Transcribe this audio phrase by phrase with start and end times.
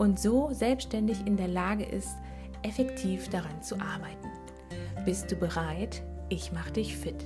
[0.00, 2.16] und so selbstständig in der Lage ist,
[2.62, 4.30] effektiv daran zu arbeiten.
[5.04, 6.00] Bist du bereit?
[6.30, 7.22] Ich mache dich fit.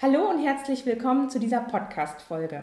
[0.00, 2.62] Hallo und herzlich willkommen zu dieser Podcast-Folge.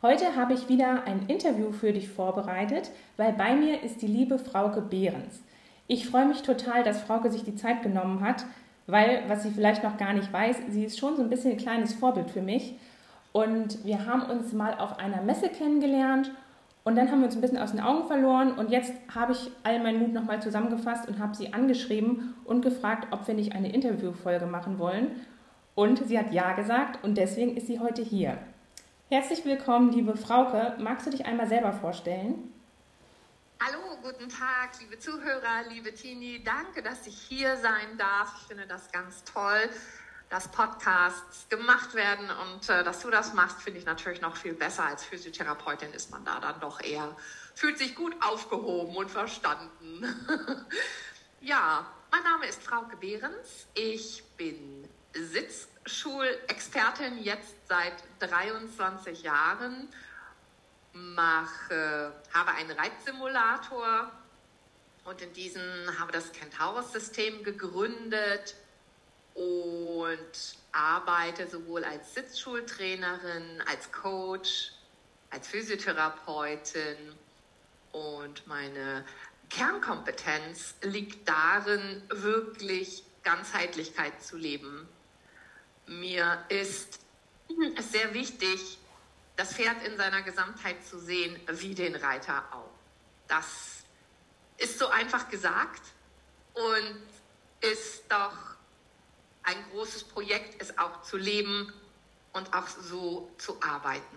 [0.00, 4.38] Heute habe ich wieder ein Interview für dich vorbereitet, weil bei mir ist die liebe
[4.38, 5.42] Frauke Behrens.
[5.88, 8.44] Ich freue mich total, dass Frauke sich die Zeit genommen hat,
[8.86, 11.56] weil, was sie vielleicht noch gar nicht weiß, sie ist schon so ein bisschen ein
[11.56, 12.74] kleines Vorbild für mich.
[13.32, 16.30] Und wir haben uns mal auf einer Messe kennengelernt
[16.84, 19.50] und dann haben wir uns ein bisschen aus den Augen verloren und jetzt habe ich
[19.62, 23.72] all meinen Mut nochmal zusammengefasst und habe sie angeschrieben und gefragt, ob wir nicht eine
[23.72, 25.12] Interviewfolge machen wollen.
[25.74, 28.36] Und sie hat ja gesagt und deswegen ist sie heute hier.
[29.08, 30.74] Herzlich willkommen, liebe Frauke.
[30.78, 32.51] Magst du dich einmal selber vorstellen?
[33.64, 36.42] Hallo, guten Tag, liebe Zuhörer, liebe Tini.
[36.42, 38.34] Danke, dass ich hier sein darf.
[38.40, 39.70] Ich finde das ganz toll,
[40.30, 44.54] dass Podcasts gemacht werden und äh, dass du das machst, finde ich natürlich noch viel
[44.54, 44.86] besser.
[44.86, 47.16] Als Physiotherapeutin ist man da dann doch eher,
[47.54, 50.02] fühlt sich gut aufgehoben und verstanden.
[51.40, 53.68] ja, mein Name ist Frauke Behrens.
[53.74, 59.88] Ich bin Sitzschulexpertin jetzt seit 23 Jahren
[60.92, 64.10] mache, habe einen Reitsimulator
[65.04, 65.62] und in diesem
[65.98, 68.54] habe das Kentaurus-System gegründet
[69.34, 74.72] und arbeite sowohl als Sitzschultrainerin, als Coach,
[75.30, 76.96] als Physiotherapeutin
[77.92, 79.04] und meine
[79.48, 84.88] Kernkompetenz liegt darin, wirklich Ganzheitlichkeit zu leben.
[85.86, 87.00] Mir ist
[87.90, 88.78] sehr wichtig,
[89.36, 92.70] das Pferd in seiner Gesamtheit zu sehen, wie den Reiter auch.
[93.28, 93.84] Das
[94.58, 95.82] ist so einfach gesagt
[96.54, 98.56] und ist doch
[99.44, 101.72] ein großes Projekt, es auch zu leben
[102.32, 104.16] und auch so zu arbeiten.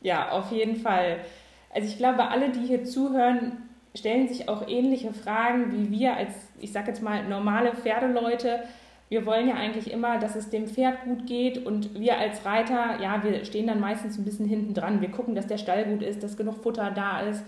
[0.00, 1.24] Ja, auf jeden Fall.
[1.70, 6.34] Also ich glaube, alle, die hier zuhören, stellen sich auch ähnliche Fragen wie wir als,
[6.58, 8.64] ich sage jetzt mal, normale Pferdeleute
[9.08, 13.00] wir wollen ja eigentlich immer, dass es dem Pferd gut geht und wir als Reiter,
[13.02, 15.00] ja, wir stehen dann meistens ein bisschen hinten dran.
[15.00, 17.44] Wir gucken, dass der Stall gut ist, dass genug Futter da ist,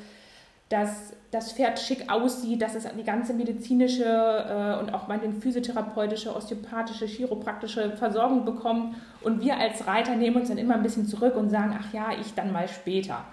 [0.69, 6.35] dass das Pferd schick aussieht, dass es die ganze medizinische äh, und auch meine physiotherapeutische,
[6.35, 8.97] osteopathische, chiropraktische Versorgung bekommt.
[9.23, 12.09] Und wir als Reiter nehmen uns dann immer ein bisschen zurück und sagen, ach ja,
[12.21, 13.25] ich dann mal später.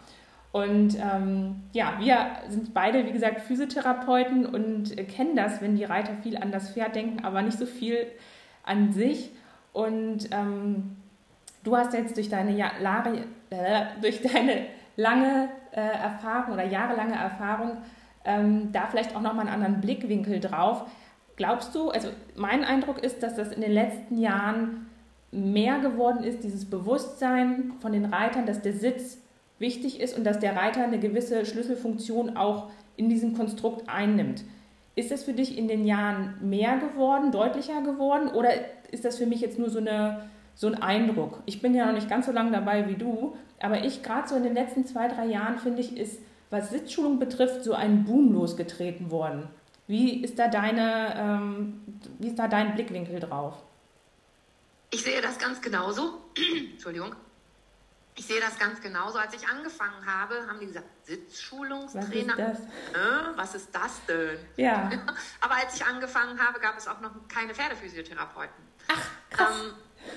[0.53, 5.83] Und ähm, ja, wir sind beide, wie gesagt, Physiotherapeuten und äh, kennen das, wenn die
[5.83, 8.05] Reiter viel an das Pferd denken, aber nicht so viel
[8.61, 9.31] an sich.
[9.73, 10.95] Und ähm,
[11.63, 12.71] du hast jetzt durch deine, ja
[13.49, 17.77] äh, durch deine lange äh, Erfahrung oder jahrelange Erfahrung
[18.23, 20.83] ähm, da vielleicht auch nochmal einen anderen Blickwinkel drauf.
[21.35, 24.85] Glaubst du, also mein Eindruck ist, dass das in den letzten Jahren
[25.31, 29.17] mehr geworden ist, dieses Bewusstsein von den Reitern, dass der Sitz
[29.63, 34.43] wichtig ist und dass der Reiter eine gewisse Schlüsselfunktion auch in diesem Konstrukt einnimmt.
[34.95, 38.49] Ist das für dich in den Jahren mehr geworden, deutlicher geworden oder
[38.91, 41.41] ist das für mich jetzt nur so, eine, so ein Eindruck?
[41.47, 44.35] Ich bin ja noch nicht ganz so lange dabei wie du, aber ich gerade so
[44.35, 46.19] in den letzten zwei, drei Jahren finde ich, ist,
[46.51, 49.47] was Sitzschulung betrifft, so ein Boom losgetreten worden.
[49.87, 51.81] Wie ist da, deine, ähm,
[52.19, 53.55] wie ist da dein Blickwinkel drauf?
[54.91, 56.19] Ich sehe das ganz genauso.
[56.73, 57.15] Entschuldigung.
[58.15, 59.17] Ich sehe das ganz genauso.
[59.17, 62.37] Als ich angefangen habe, haben die gesagt, Sitzschulungstrainer.
[62.37, 64.37] Was ist das, äh, was ist das denn?
[64.55, 64.91] Ja.
[65.41, 68.63] Aber als ich angefangen habe, gab es auch noch keine Pferdephysiotherapeuten.
[68.87, 69.55] Ach, krass.
[69.63, 69.73] Ähm,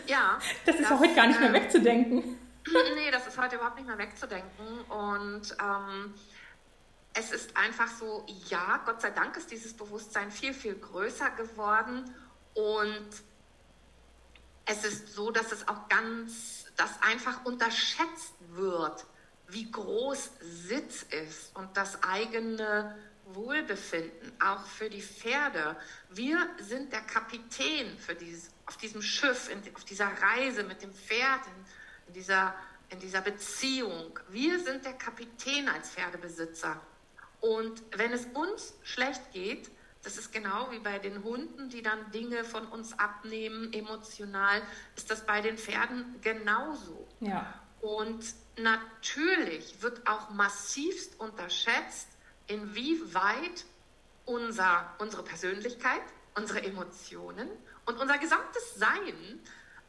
[0.06, 0.38] ja.
[0.66, 2.38] Das ist das, heute gar nicht mehr äh, wegzudenken.
[2.94, 4.80] nee, das ist heute überhaupt nicht mehr wegzudenken.
[4.88, 6.14] Und ähm,
[7.14, 12.14] es ist einfach so, ja, Gott sei Dank ist dieses Bewusstsein viel, viel größer geworden.
[12.52, 13.08] Und
[14.66, 19.06] es ist so, dass es auch ganz dass einfach unterschätzt wird,
[19.48, 22.96] wie groß Sitz ist und das eigene
[23.26, 25.76] Wohlbefinden, auch für die Pferde.
[26.10, 30.92] Wir sind der Kapitän für dieses, auf diesem Schiff, in, auf dieser Reise mit dem
[30.92, 32.54] Pferd, in, in, dieser,
[32.88, 34.18] in dieser Beziehung.
[34.28, 36.80] Wir sind der Kapitän als Pferdebesitzer.
[37.40, 39.70] Und wenn es uns schlecht geht,
[40.06, 44.62] Das ist genau wie bei den Hunden, die dann Dinge von uns abnehmen, emotional,
[44.94, 47.08] ist das bei den Pferden genauso.
[47.18, 47.52] Ja.
[47.80, 48.24] Und
[48.56, 52.06] natürlich wird auch massivst unterschätzt,
[52.46, 53.64] inwieweit
[54.26, 56.02] unser, unsere Persönlichkeit,
[56.36, 57.48] unsere Emotionen
[57.84, 59.40] und unser gesamtes Sein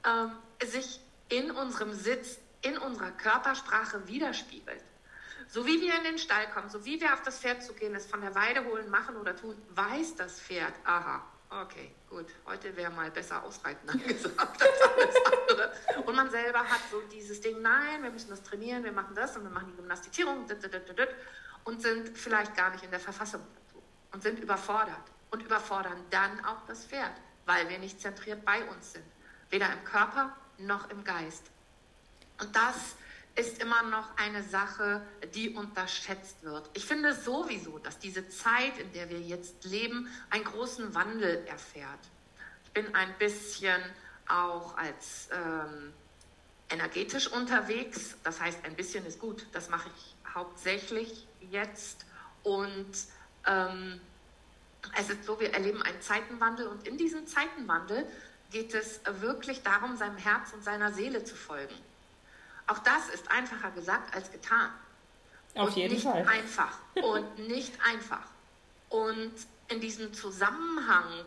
[0.04, 0.31] ähm,
[0.66, 1.00] sich
[1.30, 4.81] in unserem Sitz, in unserer Körpersprache widerspiegelt.
[5.49, 8.05] So wie wir in den Stall kommen, so wie wir auf das Pferd zugehen, es
[8.05, 12.91] von der Weide holen, machen oder tun, weiß das Pferd, aha, okay, gut, heute wäre
[12.91, 15.73] mal besser ausreiten angesagt als alles andere.
[16.05, 19.38] Und man selber hat so dieses Ding, nein, wir müssen das trainieren, wir machen das
[19.38, 20.45] und wir machen die Gymnastizierung
[21.63, 24.95] und sind vielleicht gar nicht in der Verfassung dazu und sind überfordert
[25.31, 27.13] und überfordern dann auch das Pferd,
[27.45, 29.05] weil wir nicht zentriert bei uns sind,
[29.49, 31.44] weder im Körper noch im Geist.
[32.39, 32.95] Und das
[33.38, 35.01] ist immer noch eine Sache,
[35.36, 36.69] die unterschätzt wird.
[36.74, 42.00] Ich finde sowieso, dass diese Zeit, in der wir jetzt leben, einen großen Wandel erfährt.
[42.66, 43.81] Ich bin ein bisschen
[44.28, 45.94] auch als ähm,
[46.69, 48.18] energetisch unterwegs.
[48.24, 49.45] Das heißt, ein bisschen ist gut.
[49.51, 52.06] Das mache ich hauptsächlich jetzt.
[52.42, 52.92] Und
[53.45, 54.01] ähm,
[54.98, 58.07] es ist so, wir erleben einen Zeitenwandel und in diesem Zeitenwandel
[58.51, 61.75] geht es wirklich darum, seinem Herz und seiner Seele zu folgen.
[62.68, 64.72] Auch das ist einfacher gesagt als getan.
[65.56, 66.28] Auf und jeden nicht Fall.
[66.28, 68.25] einfach und nicht einfach.
[68.90, 69.34] Und
[69.69, 71.25] in diesem Zusammenhang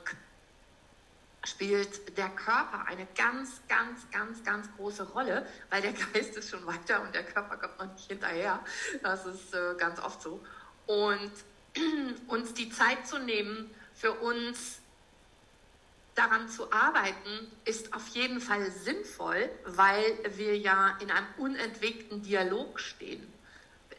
[1.45, 6.65] spielt der Körper eine ganz, ganz, ganz, ganz große Rolle, weil der Geist ist schon
[6.67, 8.61] weiter und der Körper kommt noch nicht hinterher.
[9.03, 10.45] Das ist äh, ganz oft so.
[10.87, 11.33] Und
[12.29, 14.81] uns die Zeit zu nehmen, für uns
[16.15, 20.05] daran zu arbeiten, ist auf jeden Fall sinnvoll, weil
[20.37, 23.33] wir ja in einem unentwegten Dialog stehen.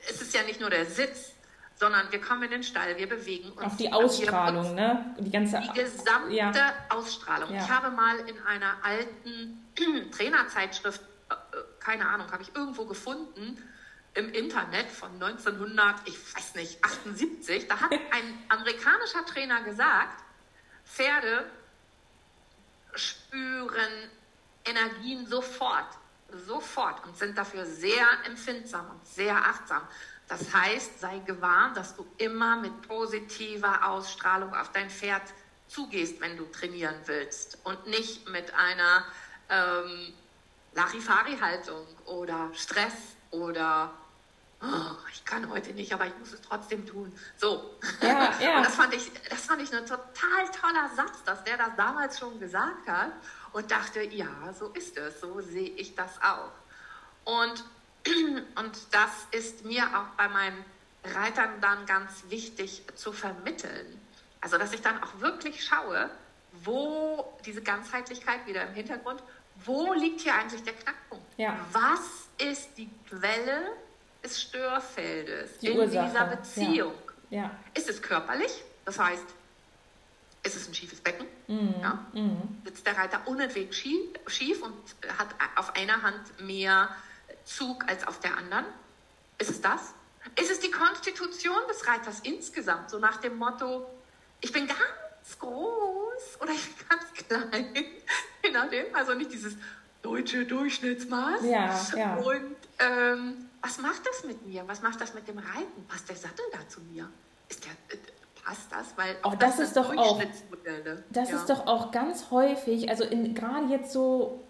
[0.10, 1.34] Es ist ja nicht nur der Sitz,
[1.76, 3.62] sondern wir kommen in den Stall, wir bewegen uns.
[3.62, 5.16] Auf die Ausstrahlung, ne?
[5.20, 6.52] Die ganze Die gesamte ja.
[6.90, 7.54] Ausstrahlung.
[7.54, 7.64] Ja.
[7.64, 9.66] Ich habe mal in einer alten
[10.12, 11.36] Trainerzeitschrift, äh,
[11.80, 13.58] keine Ahnung, habe ich irgendwo gefunden,
[14.14, 20.24] im Internet von 1900, ich weiß nicht, 78, da hat ein amerikanischer Trainer gesagt,
[20.86, 21.46] Pferde
[22.96, 24.10] spüren
[24.66, 25.98] Energien sofort,
[26.46, 29.82] sofort und sind dafür sehr empfindsam und sehr achtsam.
[30.28, 35.24] Das heißt, sei gewarnt, dass du immer mit positiver Ausstrahlung auf dein Pferd
[35.68, 39.06] zugehst, wenn du trainieren willst und nicht mit einer
[39.50, 40.14] ähm,
[40.74, 42.94] Larifari-Haltung oder Stress
[43.32, 43.94] oder
[44.64, 47.12] oh, ich kann heute nicht, aber ich muss es trotzdem tun.
[47.38, 47.76] So.
[48.02, 48.58] Ja, ja.
[48.58, 52.20] Und das fand ich, das fand ich ein total toller Satz, dass der das damals
[52.20, 53.12] schon gesagt hat
[53.54, 56.52] und dachte, ja, so ist es, so sehe ich das auch.
[57.26, 57.64] Und,
[58.56, 60.64] und das ist mir auch bei meinen
[61.04, 64.00] Reitern dann ganz wichtig zu vermitteln.
[64.40, 66.10] Also, dass ich dann auch wirklich schaue,
[66.52, 69.24] wo diese Ganzheitlichkeit wieder im Hintergrund,
[69.66, 71.26] wo liegt hier eigentlich der Knackpunkt?
[71.38, 71.58] Ja.
[71.72, 73.72] Was ist die Quelle
[74.24, 76.08] des Störfeldes Die in Ursache.
[76.08, 76.94] dieser Beziehung.
[77.30, 77.44] Ja.
[77.44, 77.52] Ja.
[77.74, 78.64] Ist es körperlich?
[78.86, 79.24] Das heißt,
[80.44, 81.26] ist es ein schiefes Becken?
[81.48, 81.76] Mhm.
[81.82, 82.06] Ja?
[82.14, 82.62] Mhm.
[82.66, 84.74] Sitzt der Reiter unentwegt schief, schief und
[85.18, 86.90] hat auf einer Hand mehr
[87.46, 88.66] Zug als auf der anderen?
[89.38, 89.94] Ist es das?
[90.40, 92.90] Ist es die Konstitution des Reiters insgesamt?
[92.90, 93.88] So nach dem Motto,
[94.40, 97.74] ich bin ganz groß oder ich bin ganz klein.
[98.44, 98.94] Je nachdem.
[98.94, 99.56] Also nicht dieses
[100.02, 101.44] deutsche Durchschnittsmaß.
[101.44, 102.16] Ja, ja.
[102.18, 104.64] Und ähm, was macht das mit mir?
[104.68, 105.86] Was macht das mit dem Reiten?
[105.88, 107.08] Passt der Sattel da zu mir?
[107.50, 108.00] Ist der, äh,
[108.44, 108.98] passt das?
[108.98, 110.22] Weil auch das, das ist doch auch
[111.12, 111.36] das ja.
[111.36, 114.44] ist doch auch ganz häufig, also gerade jetzt so,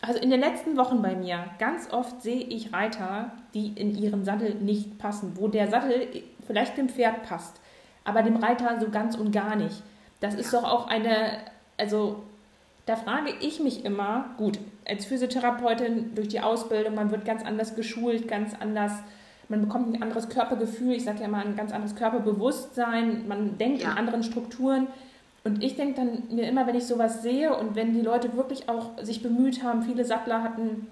[0.00, 4.24] also in den letzten Wochen bei mir, ganz oft sehe ich Reiter, die in ihren
[4.24, 7.60] Sattel nicht passen, wo der Sattel vielleicht dem Pferd passt,
[8.04, 9.82] aber dem Reiter so ganz und gar nicht.
[10.20, 10.60] Das ist ja.
[10.60, 11.44] doch auch eine,
[11.76, 12.22] also
[12.90, 17.76] da frage ich mich immer, gut, als Physiotherapeutin durch die Ausbildung, man wird ganz anders
[17.76, 18.90] geschult, ganz anders,
[19.48, 23.82] man bekommt ein anderes Körpergefühl, ich sage ja immer ein ganz anderes Körperbewusstsein, man denkt
[23.82, 23.92] ja.
[23.92, 24.88] in anderen Strukturen.
[25.44, 28.68] Und ich denke dann mir immer, wenn ich sowas sehe und wenn die Leute wirklich
[28.68, 30.88] auch sich bemüht haben, viele Sattler hatten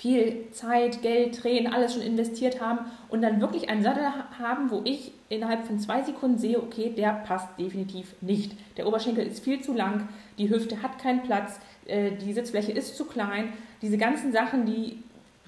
[0.00, 4.06] viel Zeit, Geld, Tränen, alles schon investiert haben und dann wirklich einen Sattel
[4.38, 8.52] haben, wo ich innerhalb von zwei Sekunden sehe, okay, der passt definitiv nicht.
[8.78, 12.96] Der Oberschenkel ist viel zu lang, die Hüfte hat keinen Platz, äh, die Sitzfläche ist
[12.96, 13.52] zu klein.
[13.82, 15.02] Diese ganzen Sachen, die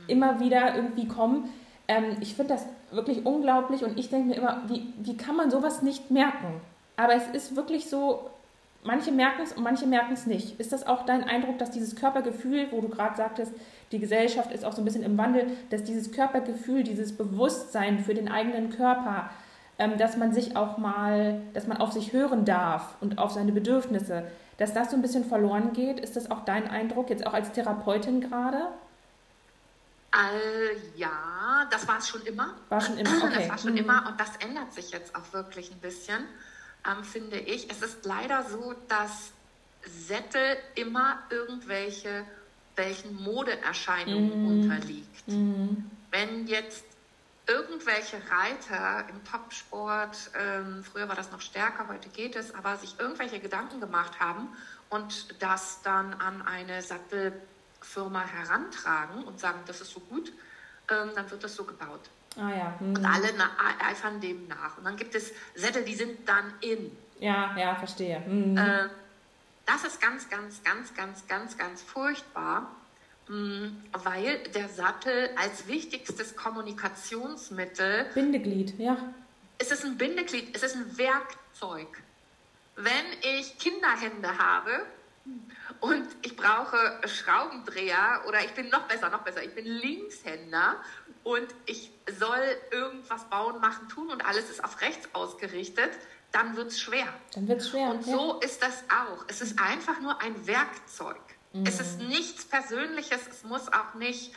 [0.06, 1.48] immer wieder irgendwie kommen.
[1.88, 5.50] Ähm, ich finde das wirklich unglaublich und ich denke mir immer, wie, wie kann man
[5.50, 6.60] sowas nicht merken?
[6.96, 8.28] Aber es ist wirklich so,
[8.84, 10.60] manche merken es und manche merken es nicht.
[10.60, 13.52] Ist das auch dein Eindruck, dass dieses Körpergefühl, wo du gerade sagtest,
[13.92, 18.14] die Gesellschaft ist auch so ein bisschen im Wandel, dass dieses Körpergefühl, dieses Bewusstsein für
[18.14, 19.30] den eigenen Körper
[19.82, 23.52] ähm, dass man sich auch mal, dass man auf sich hören darf und auf seine
[23.52, 25.98] Bedürfnisse, dass das so ein bisschen verloren geht.
[25.98, 28.68] Ist das auch dein Eindruck, jetzt auch als Therapeutin gerade?
[30.14, 32.54] Äh, ja, das war es schon immer.
[32.68, 33.34] War schon immer, okay.
[33.38, 33.78] Das war schon mhm.
[33.78, 36.22] immer und das ändert sich jetzt auch wirklich ein bisschen,
[36.86, 37.70] ähm, finde ich.
[37.70, 39.32] Es ist leider so, dass
[39.84, 42.24] Sättel immer irgendwelche
[42.76, 44.62] welchen Modeerscheinungen mhm.
[44.62, 45.28] unterliegt.
[45.28, 45.90] Mhm.
[46.10, 46.84] Wenn jetzt
[47.46, 52.98] irgendwelche Reiter im Topsport, ähm, früher war das noch stärker, heute geht es, aber sich
[52.98, 54.48] irgendwelche Gedanken gemacht haben
[54.90, 60.32] und das dann an eine Sattelfirma herantragen und sagen, das ist so gut,
[60.90, 62.10] ähm, dann wird das so gebaut.
[62.36, 62.74] Ah, ja.
[62.78, 62.96] hm.
[62.96, 63.28] Und alle
[63.90, 64.78] eifern dem nach.
[64.78, 66.96] Und dann gibt es Sättel, die sind dann in.
[67.18, 68.20] Ja, ja, verstehe.
[68.20, 68.56] Mhm.
[68.56, 68.88] Äh,
[69.66, 72.70] das ist ganz, ganz, ganz, ganz, ganz, ganz furchtbar.
[73.28, 78.06] Mm, weil der Sattel als wichtigstes Kommunikationsmittel.
[78.14, 78.96] Bindeglied, ja.
[79.58, 82.02] Es ist ein Bindeglied, es ist ein Werkzeug.
[82.74, 84.84] Wenn ich Kinderhände habe
[85.80, 90.76] und ich brauche Schraubendreher oder ich bin noch besser, noch besser, ich bin Linkshänder
[91.22, 92.42] und ich soll
[92.72, 95.90] irgendwas bauen, machen, tun und alles ist auf rechts ausgerichtet,
[96.32, 97.06] dann wird es schwer.
[97.34, 97.90] Dann wird es schwer.
[97.90, 98.12] Und ja.
[98.12, 99.24] so ist das auch.
[99.28, 101.20] Es ist einfach nur ein Werkzeug.
[101.52, 101.66] Mhm.
[101.66, 104.34] Es ist nichts Persönliches, es muss auch nicht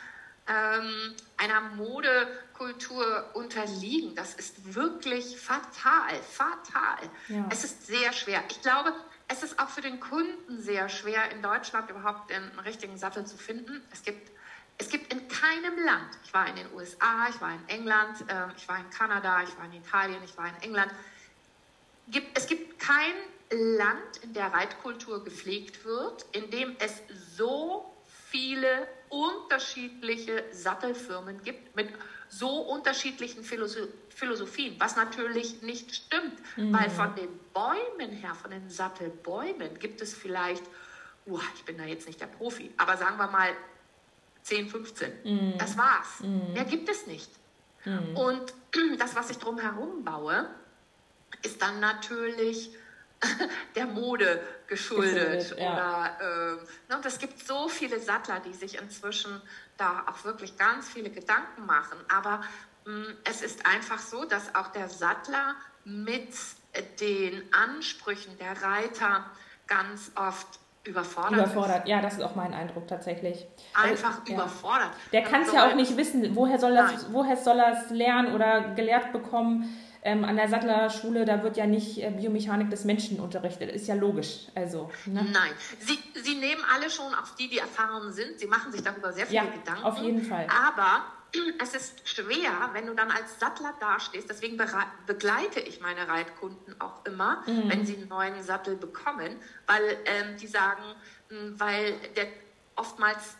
[0.48, 4.14] ähm, einer Modekultur unterliegen.
[4.14, 7.10] Das ist wirklich fatal, fatal.
[7.28, 7.46] Ja.
[7.50, 8.42] Es ist sehr schwer.
[8.50, 8.92] Ich glaube,
[9.28, 13.36] es ist auch für den Kunden sehr schwer, in Deutschland überhaupt einen richtigen Sattel zu
[13.36, 13.82] finden.
[13.90, 14.30] Es gibt,
[14.78, 18.46] es gibt in keinem Land, ich war in den USA, ich war in England, äh,
[18.56, 20.92] ich war in Kanada, ich war in Italien, ich war in England,
[22.08, 23.14] gibt, es gibt kein
[23.50, 27.02] Land, in der Reitkultur gepflegt wird, in dem es
[27.36, 31.88] so viele unterschiedliche Sattelfirmen gibt mit
[32.28, 36.72] so unterschiedlichen Philosophien, was natürlich nicht stimmt, mhm.
[36.72, 40.64] weil von den Bäumen her, von den Sattelbäumen gibt es vielleicht,
[41.26, 43.50] uh, ich bin da jetzt nicht der Profi, aber sagen wir mal
[44.42, 45.12] 10, 15.
[45.24, 45.58] Mhm.
[45.58, 46.20] Das war's.
[46.20, 46.52] Mhm.
[46.52, 47.30] Mehr gibt es nicht.
[47.84, 48.16] Mhm.
[48.16, 48.54] Und
[48.98, 50.48] das, was ich drumherum baue,
[51.42, 52.70] ist dann natürlich
[53.74, 55.38] der Mode geschuldet.
[55.38, 55.72] geschuldet ja.
[55.72, 56.58] Oder
[56.90, 59.40] äh, ne, es gibt so viele Sattler, die sich inzwischen
[59.76, 61.98] da auch wirklich ganz viele Gedanken machen.
[62.14, 62.42] Aber
[62.84, 65.54] mh, mm, es ist einfach so, dass auch der Sattler
[65.84, 66.28] mit
[67.00, 69.24] den Ansprüchen der Reiter
[69.66, 70.46] ganz oft
[70.84, 71.32] überfordert.
[71.32, 73.46] Überfordert, ja, das ist auch mein Eindruck tatsächlich.
[73.74, 74.90] Einfach also, überfordert.
[75.12, 78.34] Der kann es ja auch nicht wissen, woher soll, das, woher soll er es lernen
[78.34, 79.64] oder gelehrt bekommen
[80.06, 83.70] ähm, an der Sattlerschule, da wird ja nicht äh, Biomechanik des Menschen unterrichtet.
[83.72, 84.46] Ist ja logisch.
[84.54, 85.26] Also, ne?
[85.32, 89.12] Nein, sie, sie nehmen alle schon, auch die, die erfahren sind, sie machen sich darüber
[89.12, 89.82] sehr viele ja, Gedanken.
[89.82, 90.46] auf jeden Fall.
[90.48, 91.04] Aber
[91.62, 94.30] es ist schwer, wenn du dann als Sattler dastehst.
[94.30, 94.56] Deswegen
[95.06, 97.68] begleite ich meine Reitkunden auch immer, mhm.
[97.68, 99.36] wenn sie einen neuen Sattel bekommen,
[99.66, 100.84] weil ähm, die sagen,
[101.56, 102.28] weil der
[102.76, 103.36] oftmals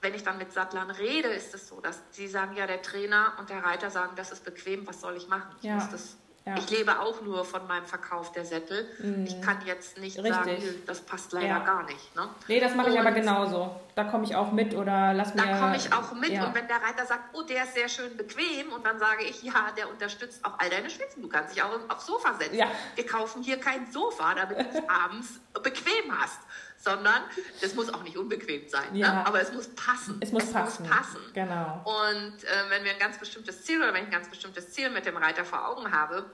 [0.00, 3.32] wenn ich dann mit Sattlern rede, ist es so, dass sie sagen, ja, der Trainer
[3.38, 5.48] und der Reiter sagen, das ist bequem, was soll ich machen?
[5.58, 5.88] Ich, ja.
[5.90, 6.54] das, ja.
[6.56, 8.86] ich lebe auch nur von meinem Verkauf der Sättel.
[8.98, 9.24] Mhm.
[9.24, 10.34] Ich kann jetzt nicht Richtig.
[10.34, 11.58] sagen, das passt leider ja.
[11.60, 12.14] gar nicht.
[12.14, 12.28] Ne?
[12.46, 13.80] Nee, das mache ich aber genauso.
[13.94, 15.42] Da komme ich auch mit oder lass mir...
[15.42, 18.16] Da komme ich auch mit und wenn der Reiter sagt, oh, der ist sehr schön
[18.16, 21.22] bequem und dann sage ich, ja, der unterstützt auch all deine Schwitzen.
[21.22, 22.60] Du kannst dich auch aufs Sofa setzen.
[22.94, 26.40] Wir kaufen hier kein Sofa, damit du es abends bequem hast
[26.86, 27.24] sondern
[27.60, 29.00] das muss auch nicht unbequem sein, ne?
[29.00, 29.12] ja.
[29.12, 29.26] ne?
[29.26, 30.18] aber es muss passen.
[30.20, 30.86] Es muss es passen.
[30.86, 31.20] Muss passen.
[31.34, 31.82] Genau.
[31.84, 34.90] Und äh, wenn wir ein ganz bestimmtes Ziel oder wenn ich ein ganz bestimmtes Ziel
[34.90, 36.24] mit dem Reiter vor Augen habe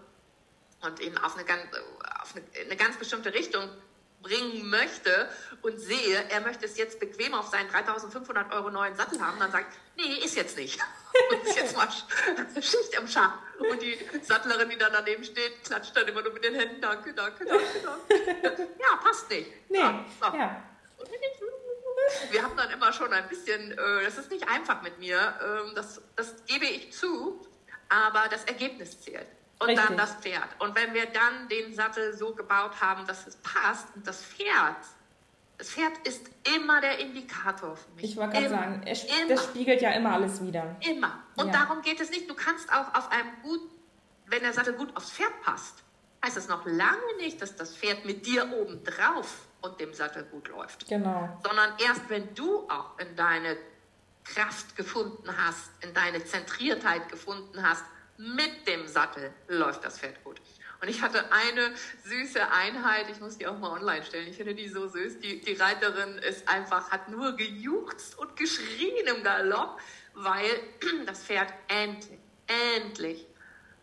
[0.82, 1.62] und ihn auf eine ganz,
[2.20, 3.66] auf eine, eine ganz bestimmte Richtung
[4.22, 5.28] bringen möchte
[5.62, 9.50] und sehe, er möchte es jetzt bequem auf seinen 3500 Euro neuen Sattel haben, dann
[9.50, 10.78] sagt, nee, ist jetzt nicht.
[11.30, 11.88] Und ist jetzt mal
[12.54, 13.34] Schicht im Schach.
[13.70, 17.14] Und die Sattlerin, die dann daneben steht, klatscht dann immer nur mit den Händen, danke,
[17.14, 17.64] danke, danke,
[18.42, 18.68] danke.
[18.78, 19.50] Ja, passt nicht.
[19.68, 20.04] Nee, ja.
[20.20, 20.36] So.
[20.36, 20.62] ja.
[22.30, 25.74] Wir haben dann immer schon ein bisschen, äh, das ist nicht einfach mit mir, äh,
[25.74, 27.46] das, das gebe ich zu,
[27.88, 29.26] aber das Ergebnis zählt
[29.58, 29.86] und Richtig.
[29.86, 30.48] dann das Pferd.
[30.58, 34.76] Und wenn wir dann den Sattel so gebaut haben, dass es passt und das Pferd,
[35.62, 38.04] das Pferd ist immer der Indikator für mich.
[38.04, 40.74] Ich wollte gerade sagen, es, das spiegelt ja immer alles wieder.
[40.80, 41.22] Immer.
[41.36, 41.52] Und ja.
[41.52, 42.28] darum geht es nicht.
[42.28, 43.60] Du kannst auch auf einem gut,
[44.26, 45.84] wenn der Sattel gut aufs Pferd passt,
[46.24, 50.24] heißt es noch lange nicht, dass das Pferd mit dir oben drauf und dem Sattel
[50.24, 50.88] gut läuft.
[50.88, 51.38] Genau.
[51.44, 53.56] Sondern erst wenn du auch in deine
[54.24, 57.84] Kraft gefunden hast, in deine Zentriertheit gefunden hast,
[58.16, 60.40] mit dem Sattel läuft das Pferd gut.
[60.82, 61.72] Und ich hatte eine
[62.04, 65.20] süße Einheit, ich muss die auch mal online stellen, ich finde die so süß.
[65.20, 69.78] Die, die Reiterin ist einfach, hat nur gejuchzt und geschrien im Galopp,
[70.14, 70.50] weil
[71.06, 72.18] das Pferd endlich,
[72.74, 73.28] endlich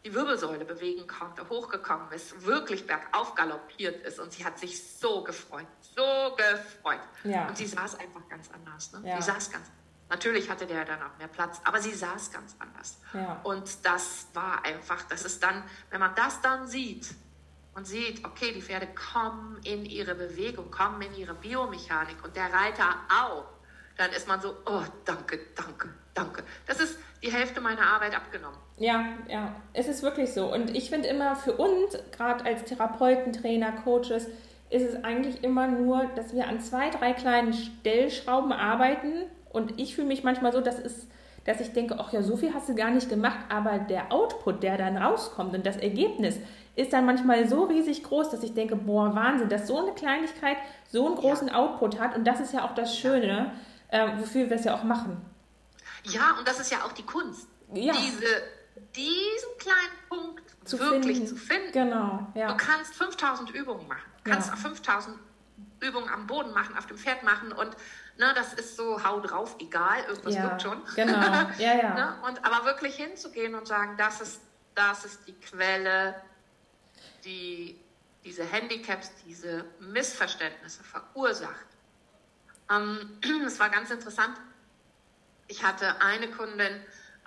[0.03, 5.23] die Wirbelsäule bewegen konnte, hochgekommen ist, wirklich bergauf galoppiert ist und sie hat sich so
[5.23, 6.99] gefreut, so gefreut.
[7.23, 7.47] Ja.
[7.47, 8.91] Und sie saß einfach ganz anders.
[8.91, 9.07] Ne?
[9.07, 9.21] Ja.
[9.21, 9.67] Sie saß ganz
[10.09, 12.99] Natürlich hatte der dann auch mehr Platz, aber sie saß ganz anders.
[13.13, 13.39] Ja.
[13.43, 17.13] Und das war einfach, das ist dann, wenn man das dann sieht
[17.75, 22.51] und sieht, okay, die Pferde kommen in ihre Bewegung, kommen in ihre Biomechanik und der
[22.51, 23.45] Reiter auch,
[23.97, 26.43] dann ist man so, oh, danke, danke, danke.
[26.65, 28.57] Das ist die Hälfte meiner Arbeit abgenommen.
[28.77, 30.51] Ja, ja, es ist wirklich so.
[30.51, 34.27] Und ich finde immer für uns, gerade als Therapeuten, Trainer, Coaches,
[34.69, 39.25] ist es eigentlich immer nur, dass wir an zwei, drei kleinen Stellschrauben arbeiten.
[39.49, 41.07] Und ich fühle mich manchmal so, dass, es,
[41.45, 44.63] dass ich denke, ach ja, so viel hast du gar nicht gemacht, aber der Output,
[44.63, 46.37] der dann rauskommt und das Ergebnis
[46.75, 50.57] ist dann manchmal so riesig groß, dass ich denke, boah, Wahnsinn, dass so eine Kleinigkeit
[50.89, 51.55] so einen großen ja.
[51.55, 52.15] Output hat.
[52.15, 53.51] Und das ist ja auch das Schöne,
[53.89, 55.21] äh, wofür wir es ja auch machen.
[56.05, 57.47] Ja, und das ist ja auch die Kunst.
[57.73, 57.93] Ja.
[57.93, 58.25] Diese,
[58.95, 61.27] diesen kleinen Punkt zu wirklich finden.
[61.27, 61.71] zu finden.
[61.73, 62.47] Genau, ja.
[62.47, 64.09] Du kannst 5000 Übungen machen.
[64.23, 64.55] Du kannst ja.
[64.55, 65.17] 5000
[65.79, 67.75] Übungen am Boden machen, auf dem Pferd machen und
[68.17, 70.81] ne, das ist so, hau drauf, egal, irgendwas ja, wird schon.
[70.95, 71.19] Genau,
[71.57, 71.93] ja, ja.
[71.93, 72.15] ne?
[72.27, 74.41] und, aber wirklich hinzugehen und sagen, das ist,
[74.75, 76.15] das ist die Quelle,
[77.23, 77.79] die
[78.23, 81.65] diese Handicaps, diese Missverständnisse verursacht.
[82.69, 84.37] Ähm, es war ganz interessant,
[85.47, 86.81] ich hatte eine Kundin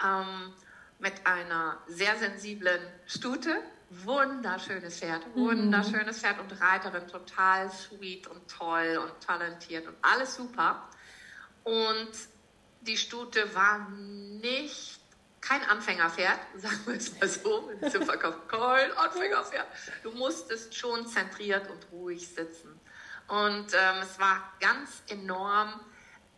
[0.04, 0.52] ähm,
[0.98, 3.60] mit einer sehr sensiblen Stute,
[4.04, 5.40] wunderschönes Pferd, mhm.
[5.40, 10.88] wunderschönes Pferd und Reiterin, total sweet und toll und talentiert und alles super.
[11.64, 12.10] Und
[12.80, 15.00] die Stute war nicht
[15.40, 19.66] kein Anfängerpferd, sagen wir es mal so, im Verkauf kein Anfängerpferd.
[20.02, 22.80] Du musstest schon zentriert und ruhig sitzen.
[23.28, 25.80] Und ähm, es war ganz enorm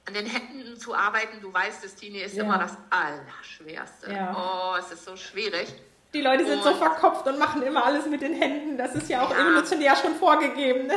[0.07, 2.45] an den Händen zu arbeiten, du weißt es, Tini, ist ja.
[2.45, 4.13] immer das Allerschwerste.
[4.13, 4.37] Ja.
[4.37, 5.75] Oh, es ist so schwierig.
[6.15, 8.79] Die Leute sind und, so verkopft und machen immer alles mit den Händen.
[8.79, 9.43] Das ist ja auch ja.
[9.43, 10.87] evolutionär schon vorgegeben.
[10.87, 10.95] Ne?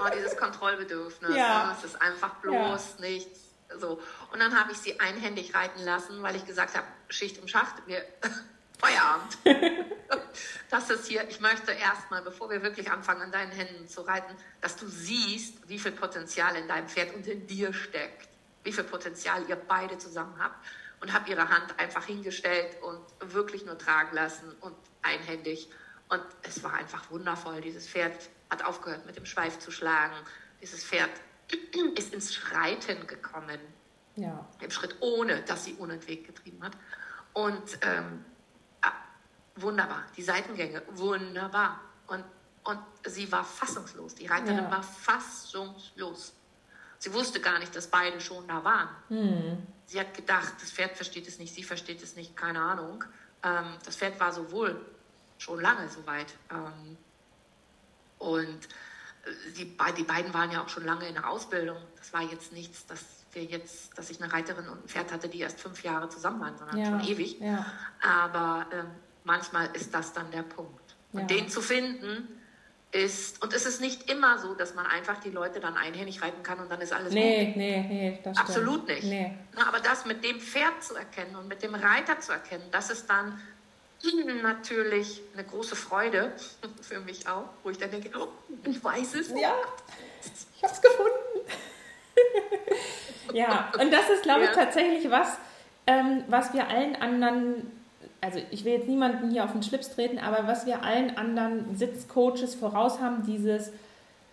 [0.00, 1.36] Oh, dieses Kontrollbedürfnis.
[1.36, 1.66] Ja.
[1.66, 1.76] Ne?
[1.76, 3.04] Es ist einfach bloß ja.
[3.04, 3.40] nichts.
[3.76, 4.00] So.
[4.32, 7.74] Und dann habe ich sie einhändig reiten lassen, weil ich gesagt habe, Schicht im Schacht,
[7.86, 8.02] wir
[8.78, 9.38] Feierabend.
[10.70, 14.34] das ist hier, ich möchte erstmal, bevor wir wirklich anfangen, an deinen Händen zu reiten,
[14.60, 18.28] dass du siehst, wie viel Potenzial in deinem Pferd und in dir steckt.
[18.62, 20.64] Wie viel Potenzial ihr beide zusammen habt.
[21.00, 25.70] Und habe ihre Hand einfach hingestellt und wirklich nur tragen lassen und einhändig.
[26.08, 27.60] Und es war einfach wundervoll.
[27.60, 30.16] Dieses Pferd hat aufgehört, mit dem Schweif zu schlagen.
[30.60, 31.10] Dieses Pferd
[31.96, 33.60] ist ins Schreiten gekommen.
[34.16, 34.44] Ja.
[34.60, 36.72] Im Schritt, ohne dass sie unentwegt getrieben hat.
[37.32, 38.24] Und ähm,
[39.62, 40.04] wunderbar.
[40.16, 41.80] Die Seitengänge, wunderbar.
[42.06, 42.24] Und,
[42.64, 44.14] und sie war fassungslos.
[44.14, 44.70] Die Reiterin ja.
[44.70, 46.34] war fassungslos.
[46.98, 48.88] Sie wusste gar nicht, dass beide schon da waren.
[49.08, 49.66] Mhm.
[49.86, 53.04] Sie hat gedacht, das Pferd versteht es nicht, sie versteht es nicht, keine Ahnung.
[53.42, 54.80] Ähm, das Pferd war sowohl
[55.38, 56.34] schon lange so weit.
[56.50, 56.96] Ähm,
[58.18, 58.64] und
[59.24, 61.78] äh, die, die beiden waren ja auch schon lange in der Ausbildung.
[61.96, 65.28] Das war jetzt nichts, dass wir jetzt, dass ich eine Reiterin und ein Pferd hatte,
[65.28, 66.86] die erst fünf Jahre zusammen waren, sondern ja.
[66.86, 67.38] schon ewig.
[67.40, 67.64] Ja.
[68.02, 68.86] Aber ähm,
[69.24, 70.96] manchmal ist das dann der Punkt.
[71.12, 71.26] Und ja.
[71.26, 72.37] den zu finden
[72.90, 76.42] ist, und es ist nicht immer so, dass man einfach die Leute dann einhändig reiten
[76.42, 77.56] kann und dann ist alles nee, gut.
[77.56, 78.88] Nee, nee, das Absolut stimmt.
[78.88, 79.04] nicht.
[79.04, 79.34] Nee.
[79.54, 82.90] Na, aber das mit dem Pferd zu erkennen und mit dem Reiter zu erkennen, das
[82.90, 83.38] ist dann
[84.42, 86.32] natürlich eine große Freude
[86.80, 88.28] für mich auch, wo ich dann denke, oh,
[88.64, 89.28] ich weiß es.
[89.30, 89.54] Ja,
[90.56, 91.12] ich habe es gefunden.
[93.34, 94.54] ja, und das ist, glaube ich, ja.
[94.54, 95.36] tatsächlich was,
[95.86, 97.77] ähm, was wir allen anderen
[98.20, 101.76] also ich will jetzt niemanden hier auf den Schlips treten, aber was wir allen anderen
[101.76, 103.72] Sitzcoaches voraus haben, dieses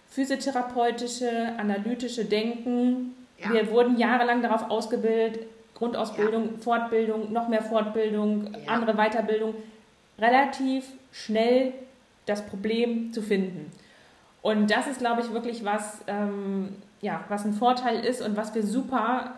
[0.10, 3.15] physiotherapeutische, analytische Denken.
[3.38, 3.52] Ja.
[3.52, 5.45] Wir wurden jahrelang darauf ausgebildet,
[5.76, 6.58] Grundausbildung, ja.
[6.62, 8.71] Fortbildung, noch mehr Fortbildung, ja.
[8.71, 9.56] andere Weiterbildung,
[10.17, 11.74] relativ schnell
[12.26, 13.71] das Problem zu finden.
[14.41, 18.56] Und das ist, glaube ich, wirklich was, ähm, ja, was ein Vorteil ist und was
[18.56, 19.34] wir super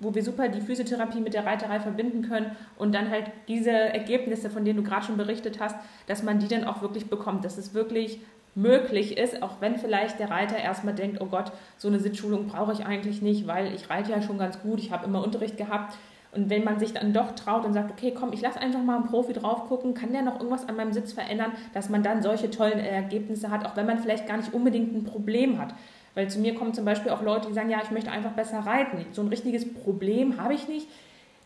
[0.00, 4.50] wo wir super die Physiotherapie mit der Reiterei verbinden können und dann halt diese Ergebnisse,
[4.50, 7.58] von denen du gerade schon berichtet hast, dass man die dann auch wirklich bekommt, dass
[7.58, 8.20] es wirklich
[8.54, 12.72] möglich ist, auch wenn vielleicht der Reiter erstmal denkt, oh Gott, so eine Sitzschulung brauche
[12.72, 15.96] ich eigentlich nicht, weil ich reite ja schon ganz gut, ich habe immer Unterricht gehabt.
[16.32, 18.96] Und wenn man sich dann doch traut und sagt, okay, komm, ich lasse einfach mal
[18.96, 22.22] einen Profi drauf gucken, kann der noch irgendwas an meinem Sitz verändern, dass man dann
[22.22, 25.74] solche tollen Ergebnisse hat, auch wenn man vielleicht gar nicht unbedingt ein Problem hat.
[26.14, 28.60] Weil zu mir kommen zum Beispiel auch Leute, die sagen, ja, ich möchte einfach besser
[28.60, 29.04] reiten.
[29.12, 30.88] So ein richtiges Problem habe ich nicht.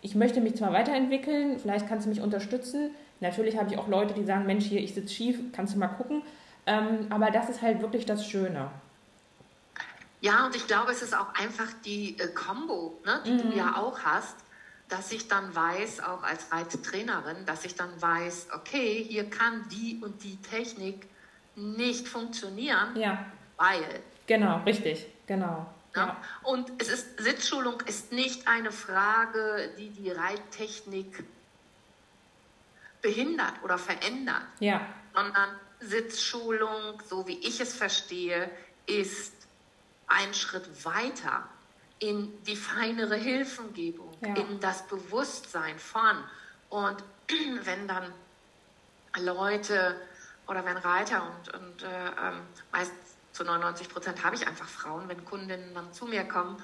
[0.02, 2.90] Ich möchte mich zwar weiterentwickeln, vielleicht kannst du mich unterstützen.
[3.20, 5.88] Natürlich habe ich auch Leute, die sagen, Mensch, hier, ich sitze schief, kannst du mal
[5.88, 6.22] gucken.
[6.66, 8.70] Ähm, aber das ist halt wirklich das Schöne.
[10.20, 13.50] Ja, und ich glaube, es ist auch einfach die äh, Combo, ne, die mhm.
[13.50, 14.36] du ja auch hast.
[14.88, 20.00] dass ich dann weiß, auch als Reittrainerin, dass ich dann weiß, okay, hier kann die
[20.02, 21.06] und die Technik
[21.56, 23.24] nicht funktionieren, ja.
[23.56, 23.82] weil.
[24.28, 25.66] Genau, richtig, genau.
[25.96, 26.16] Ja.
[26.42, 31.24] Und es ist, Sitzschulung ist nicht eine Frage, die die Reittechnik
[33.00, 34.86] behindert oder verändert, ja.
[35.14, 35.48] sondern
[35.80, 38.50] Sitzschulung, so wie ich es verstehe,
[38.86, 39.34] ist
[40.06, 41.48] ein Schritt weiter
[41.98, 44.34] in die feinere Hilfengebung, ja.
[44.34, 46.22] in das Bewusstsein von.
[46.68, 47.02] Und
[47.64, 48.12] wenn dann
[49.20, 49.96] Leute
[50.46, 52.40] oder wenn Reiter und, und äh, ähm,
[52.72, 52.92] meist
[53.38, 56.60] zu 99 Prozent habe ich einfach Frauen, wenn Kundinnen dann zu mir kommen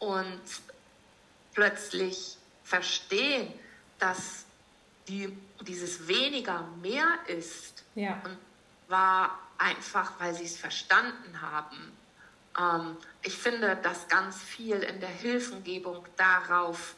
[0.00, 0.42] und
[1.54, 3.52] plötzlich verstehen,
[4.00, 4.44] dass
[5.06, 8.20] die, dieses weniger mehr ist ja.
[8.24, 8.36] und
[8.88, 11.92] war einfach, weil sie es verstanden haben.
[12.58, 16.96] Ähm, ich finde, dass ganz viel in der Hilfengebung darauf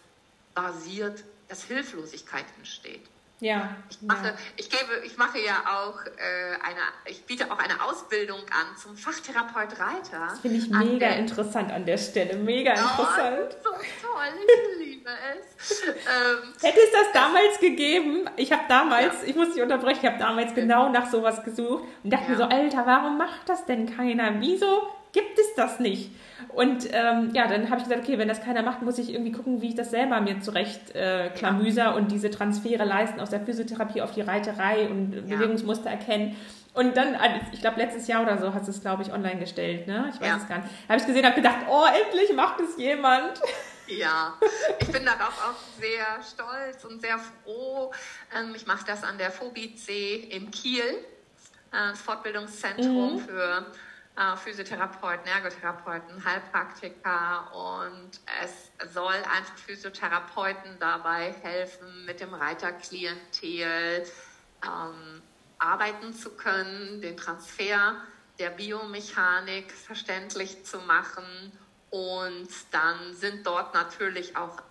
[0.54, 3.06] basiert, dass Hilflosigkeit entsteht.
[3.40, 3.76] Ja.
[3.88, 4.34] Ich mache, ja.
[4.56, 8.96] ich gebe, ich mache ja auch äh, eine, ich biete auch eine Ausbildung an zum
[8.96, 10.26] Fachtherapeut Reiter.
[10.30, 13.56] Das finde ich mega der, interessant an der Stelle, mega oh, interessant.
[13.62, 14.26] So toll,
[14.80, 15.82] ich liebe es.
[15.88, 19.28] Ähm, Hätte es das damals gegeben, ich habe damals, ja.
[19.28, 22.30] ich muss dich unterbrechen, ich habe damals genau nach sowas gesucht und dachte ja.
[22.30, 24.40] mir so, Alter, warum macht das denn keiner?
[24.40, 26.10] Wieso gibt es das nicht?
[26.58, 29.30] Und ähm, ja, dann habe ich gesagt, okay, wenn das keiner macht, muss ich irgendwie
[29.30, 33.38] gucken, wie ich das selber mir zurecht äh, klamüser und diese Transfere leisten aus der
[33.42, 35.36] Physiotherapie auf die Reiterei und ja.
[35.36, 36.36] Bewegungsmuster erkennen.
[36.74, 37.16] Und dann,
[37.52, 40.10] ich glaube, letztes Jahr oder so hast du es, glaube ich, online gestellt, ne?
[40.12, 40.36] Ich weiß ja.
[40.36, 40.70] es gar nicht.
[40.88, 43.40] Da habe ich gesehen, habe gedacht, oh, endlich macht es jemand.
[43.86, 44.34] Ja,
[44.80, 47.92] ich bin darauf auch sehr stolz und sehr froh.
[48.36, 53.18] Ähm, ich mache das an der FOBIC in Kiel, äh, das Fortbildungszentrum mhm.
[53.20, 53.66] für
[54.18, 64.04] äh, Physiotherapeuten, Ergotherapeuten, Heilpraktiker und es soll einfach Physiotherapeuten dabei helfen, mit dem Reiterklientel
[64.64, 65.22] ähm,
[65.58, 67.96] arbeiten zu können, den Transfer
[68.40, 71.52] der Biomechanik verständlich zu machen
[71.90, 74.62] und dann sind dort natürlich auch äh,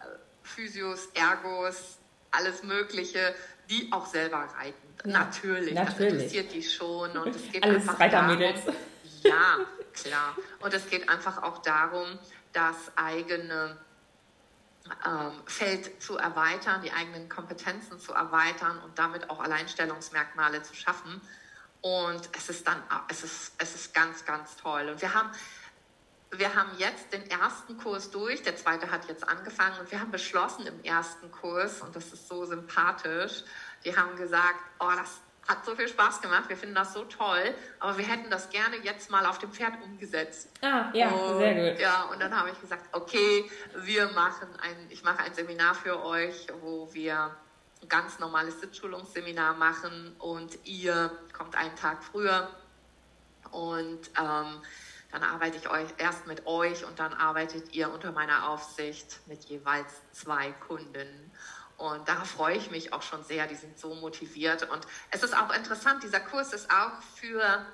[0.44, 2.00] Physios, Ergos,
[2.32, 3.34] alles Mögliche,
[3.70, 4.76] die auch selber reiten.
[5.06, 8.66] Ja, natürlich, natürlich, das interessiert die schon und es geht alles einfach Reitermädels.
[8.66, 8.80] darum,
[9.28, 9.58] ja,
[9.94, 10.36] klar.
[10.60, 12.20] Und es geht einfach auch darum,
[12.54, 13.78] das eigene
[15.06, 21.22] ähm, Feld zu erweitern, die eigenen Kompetenzen zu erweitern und damit auch Alleinstellungsmerkmale zu schaffen.
[21.82, 24.90] Und es ist dann, es ist, es ist ganz, ganz toll.
[24.90, 25.30] Und wir haben,
[26.32, 30.12] wir haben jetzt den ersten Kurs durch, der zweite hat jetzt angefangen und wir haben
[30.12, 33.44] beschlossen im ersten Kurs, und das ist so sympathisch,
[33.86, 37.56] die haben gesagt, oh, das hat so viel Spaß gemacht, wir finden das so toll,
[37.80, 40.50] aber wir hätten das gerne jetzt mal auf dem Pferd umgesetzt.
[40.62, 41.80] Ah, ja, und, sehr gut.
[41.80, 46.04] Ja, und dann habe ich gesagt, okay, wir machen ein, ich mache ein Seminar für
[46.04, 47.36] euch, wo wir
[47.82, 52.50] ein ganz normales Sitzschulungsseminar machen und ihr kommt einen Tag früher
[53.52, 54.62] und ähm,
[55.12, 59.46] dann arbeite ich euch erst mit euch und dann arbeitet ihr unter meiner Aufsicht mit
[59.46, 61.32] jeweils zwei Kunden.
[61.78, 63.46] Und darauf freue ich mich auch schon sehr.
[63.48, 64.70] Die sind so motiviert.
[64.70, 67.66] Und es ist auch interessant, dieser Kurs ist auch für,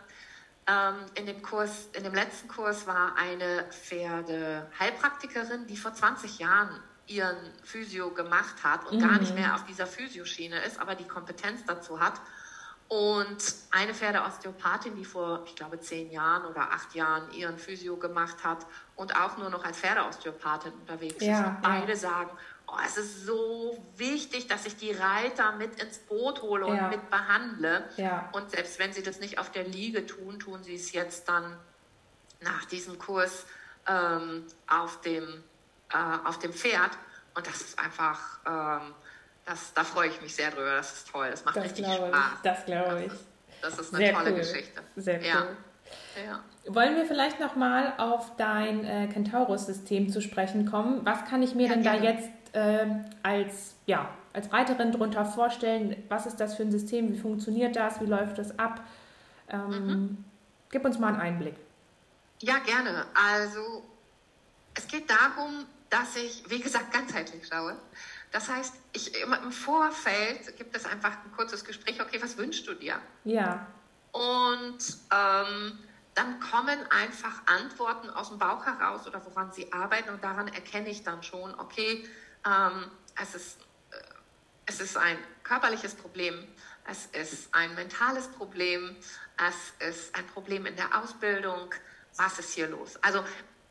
[0.67, 6.81] ähm, in dem Kurs, in dem letzten Kurs war eine Pferdeheilpraktikerin, die vor 20 Jahren
[7.07, 9.07] ihren Physio gemacht hat und mhm.
[9.07, 9.41] gar nicht mhm.
[9.41, 12.19] mehr auf dieser Physioschiene ist, aber die Kompetenz dazu hat.
[12.89, 18.43] Und eine Pferdeosteopathin, die vor, ich glaube, zehn Jahren oder acht Jahren ihren Physio gemacht
[18.43, 21.47] hat und auch nur noch als Pferdeosteopathin unterwegs ja, ist.
[21.47, 21.97] Und beide ja.
[21.97, 22.29] sagen,
[22.73, 26.87] oh, es ist so wichtig, dass ich die Reiter mit ins Boot hole und ja.
[26.87, 27.83] mit behandle.
[27.97, 28.29] Ja.
[28.33, 31.57] Und selbst wenn sie das nicht auf der Liege tun, tun sie es jetzt dann
[32.41, 33.45] nach diesem Kurs
[33.87, 35.43] ähm, auf, dem,
[35.91, 36.91] äh, auf dem Pferd.
[37.35, 38.93] Und das ist einfach, ähm,
[39.45, 40.75] das, da freue ich mich sehr drüber.
[40.75, 41.29] Das ist toll.
[41.29, 42.09] Das macht das richtig Spaß.
[42.35, 42.41] Ich.
[42.43, 43.11] Das glaube ich.
[43.61, 44.37] Das ist eine sehr tolle cool.
[44.37, 44.81] Geschichte.
[44.95, 45.25] Sehr cool.
[45.25, 45.47] Ja.
[46.25, 46.43] Ja.
[46.73, 51.01] Wollen wir vielleicht nochmal auf dein äh, Kentaurus-System zu sprechen kommen?
[51.05, 51.99] Was kann ich mir ja, denn gerne.
[51.99, 52.85] da jetzt äh,
[53.21, 56.03] als, ja, als Reiterin darunter vorstellen?
[56.09, 57.11] Was ist das für ein System?
[57.11, 57.99] Wie funktioniert das?
[58.01, 58.81] Wie läuft das ab?
[59.49, 60.25] Ähm, mhm.
[60.71, 61.55] Gib uns mal einen Einblick.
[62.39, 63.05] Ja, gerne.
[63.13, 63.83] Also
[64.73, 67.77] es geht darum, dass ich, wie gesagt, ganzheitlich schaue.
[68.31, 72.73] Das heißt, ich, im Vorfeld gibt es einfach ein kurzes Gespräch, okay, was wünschst du
[72.73, 72.95] dir?
[73.23, 73.67] Ja.
[74.11, 74.79] Und
[75.13, 75.79] ähm,
[76.15, 80.89] dann kommen einfach Antworten aus dem Bauch heraus oder woran sie arbeiten und daran erkenne
[80.89, 82.07] ich dann schon, okay,
[82.45, 83.59] ähm, es, ist,
[83.91, 83.95] äh,
[84.65, 86.47] es ist ein körperliches Problem,
[86.89, 88.95] es ist ein mentales Problem,
[89.37, 91.73] es ist ein Problem in der Ausbildung.
[92.15, 92.97] Was ist hier los?
[93.01, 93.23] Also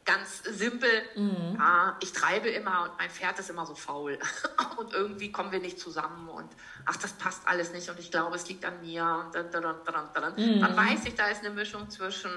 [0.04, 0.90] ganz simpel.
[1.14, 1.56] Mhm.
[1.58, 4.18] Ja, ich treibe immer und mein Pferd ist immer so faul.
[4.78, 6.50] und irgendwie kommen wir nicht zusammen und
[6.86, 9.24] ach, das passt alles nicht und ich glaube, es liegt an mir.
[9.26, 10.60] Und dann, dann, dann, mhm.
[10.60, 12.30] dann weiß ich, da ist eine Mischung zwischen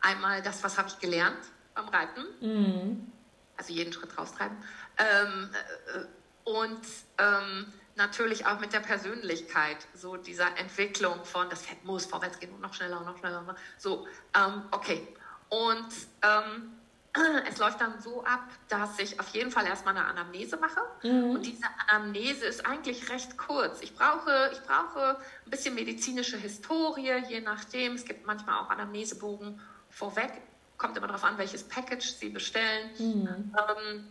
[0.00, 1.38] einmal das, was habe ich gelernt
[1.74, 3.12] beim Reiten, mhm.
[3.56, 4.56] also jeden Schritt raustreiben,
[4.98, 5.50] ähm,
[5.94, 6.80] äh, und
[7.18, 12.52] ähm, natürlich auch mit der Persönlichkeit, so dieser Entwicklung von, das Pferd muss vorwärts gehen
[12.52, 13.56] und noch schneller und noch schneller.
[13.78, 15.06] So, ähm, okay.
[15.48, 15.88] Und
[16.22, 16.76] ähm,
[17.48, 20.80] es läuft dann so ab, dass ich auf jeden Fall erstmal eine Anamnese mache.
[21.02, 21.30] Mhm.
[21.30, 23.80] Und diese Anamnese ist eigentlich recht kurz.
[23.80, 27.94] Ich brauche, ich brauche ein bisschen medizinische Historie, je nachdem.
[27.94, 30.32] Es gibt manchmal auch Anamnesebogen vorweg.
[30.76, 32.90] Kommt immer darauf an, welches Package Sie bestellen.
[32.98, 33.54] Mhm.
[33.56, 34.08] Ähm,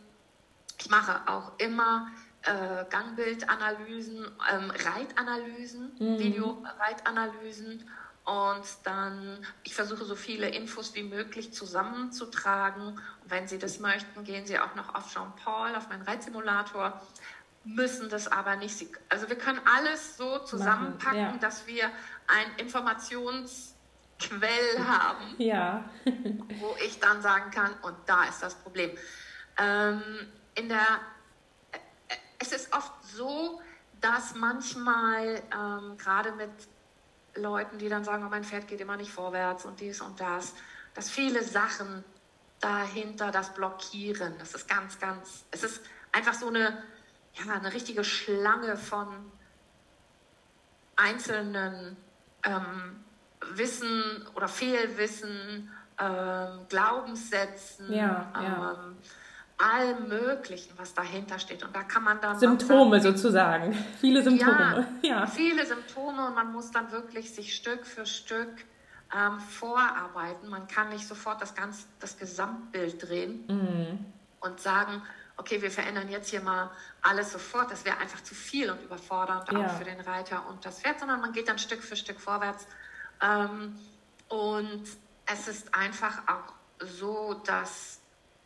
[0.77, 2.07] ich mache auch immer
[2.43, 6.19] äh, Gangbildanalysen, ähm, Reitanalysen, mhm.
[6.19, 7.89] Video-Reitanalysen
[8.25, 12.87] und dann, ich versuche so viele Infos wie möglich zusammenzutragen.
[12.87, 16.99] Und wenn Sie das möchten, gehen Sie auch noch auf Jean Paul, auf meinen Reitsimulator,
[17.63, 18.87] müssen das aber nicht.
[19.09, 21.37] Also wir können alles so zusammenpacken, ja.
[21.39, 21.85] dass wir
[22.27, 23.67] ein Informationsquell
[24.87, 25.87] haben, ja.
[26.59, 28.89] wo ich dann sagen kann, und da ist das Problem.
[29.57, 30.01] Ähm,
[30.55, 30.99] in der,
[31.71, 31.77] äh,
[32.39, 33.61] es ist oft so,
[34.01, 36.49] dass manchmal ähm, gerade mit
[37.35, 40.53] Leuten, die dann sagen, oh, mein Pferd geht immer nicht vorwärts und dies und das,
[40.93, 42.03] dass viele Sachen
[42.61, 44.35] dahinter das blockieren.
[44.39, 46.83] Das ist ganz, ganz, es ist einfach so eine,
[47.33, 49.31] ja, eine richtige Schlange von
[50.95, 51.97] einzelnen
[52.43, 53.03] ähm,
[53.51, 58.71] Wissen oder Fehlwissen, ähm, Glaubenssätzen, ja, ja.
[58.73, 58.97] Ähm,
[59.57, 61.63] allem Möglichen, was dahinter steht.
[61.63, 62.39] Und da kann man dann.
[62.39, 63.73] Symptome sagen, sozusagen.
[64.01, 64.87] Viele Symptome.
[65.01, 68.65] Ja, ja, viele Symptome und man muss dann wirklich sich Stück für Stück
[69.15, 70.49] ähm, vorarbeiten.
[70.49, 74.05] Man kann nicht sofort das, ganz, das Gesamtbild drehen mhm.
[74.41, 75.01] und sagen,
[75.37, 77.71] okay, wir verändern jetzt hier mal alles sofort.
[77.71, 79.59] Das wäre einfach zu viel und überfordernd ja.
[79.59, 82.67] auch für den Reiter und das Pferd, sondern man geht dann Stück für Stück vorwärts.
[83.21, 83.77] Ähm,
[84.27, 84.83] und
[85.31, 87.94] es ist einfach auch so, dass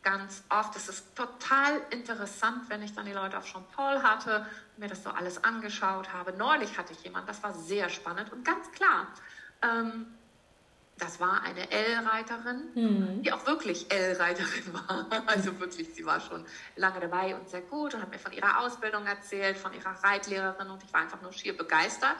[0.02, 0.74] ganz oft.
[0.76, 5.02] Es ist total interessant, wenn ich dann die Leute auf Jean Paul hatte, mir das
[5.02, 6.32] so alles angeschaut habe.
[6.32, 9.08] Neulich hatte ich jemanden, das war sehr spannend und ganz klar.
[9.62, 10.06] Ähm,
[11.00, 13.22] das war eine L-Reiterin, mhm.
[13.22, 15.06] die auch wirklich L-Reiterin war.
[15.26, 16.44] Also wirklich, sie war schon
[16.76, 20.68] lange dabei und sehr gut und hat mir von ihrer Ausbildung erzählt, von ihrer Reitlehrerin
[20.68, 22.16] und ich war einfach nur schier begeistert,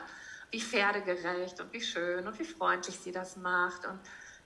[0.49, 3.99] wie pferdegerecht und wie schön und wie freundlich sie das macht und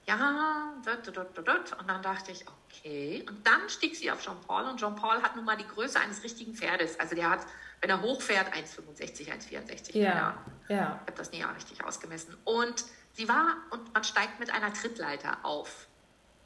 [0.08, 1.80] ja, dort, dort, dort, dort.
[1.80, 3.26] Und dann dachte ich, okay.
[3.28, 6.00] Und dann stieg sie auf Jean Paul und Jean Paul hat nun mal die Größe
[6.00, 7.00] eines richtigen Pferdes.
[7.00, 7.46] Also der hat,
[7.82, 9.98] wenn er hochfährt, 1,65, 1,64.
[9.98, 10.38] Ja,
[10.68, 10.68] ja.
[10.68, 12.38] Ich habe das nie richtig ausgemessen.
[12.44, 15.88] Und sie war, und man steigt mit einer Trittleiter auf.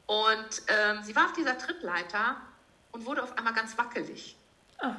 [0.06, 2.36] Und ähm, sie war auf dieser Trittleiter
[2.92, 4.36] und wurde auf einmal ganz wackelig.
[4.78, 4.94] Ah.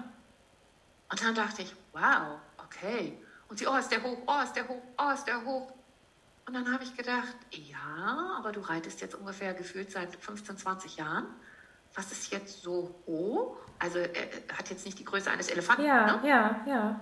[1.09, 3.17] Und dann dachte ich, wow, okay.
[3.49, 5.73] Und sie, oh, ist der hoch, oh, ist der hoch, oh, ist der hoch.
[6.45, 10.97] Und dann habe ich gedacht, ja, aber du reitest jetzt ungefähr gefühlt seit 15, 20
[10.97, 11.27] Jahren.
[11.93, 13.57] Was ist jetzt so hoch?
[13.79, 15.83] Also er hat jetzt nicht die Größe eines Elefanten.
[15.83, 16.27] Ja, ne?
[16.27, 16.99] ja, ja.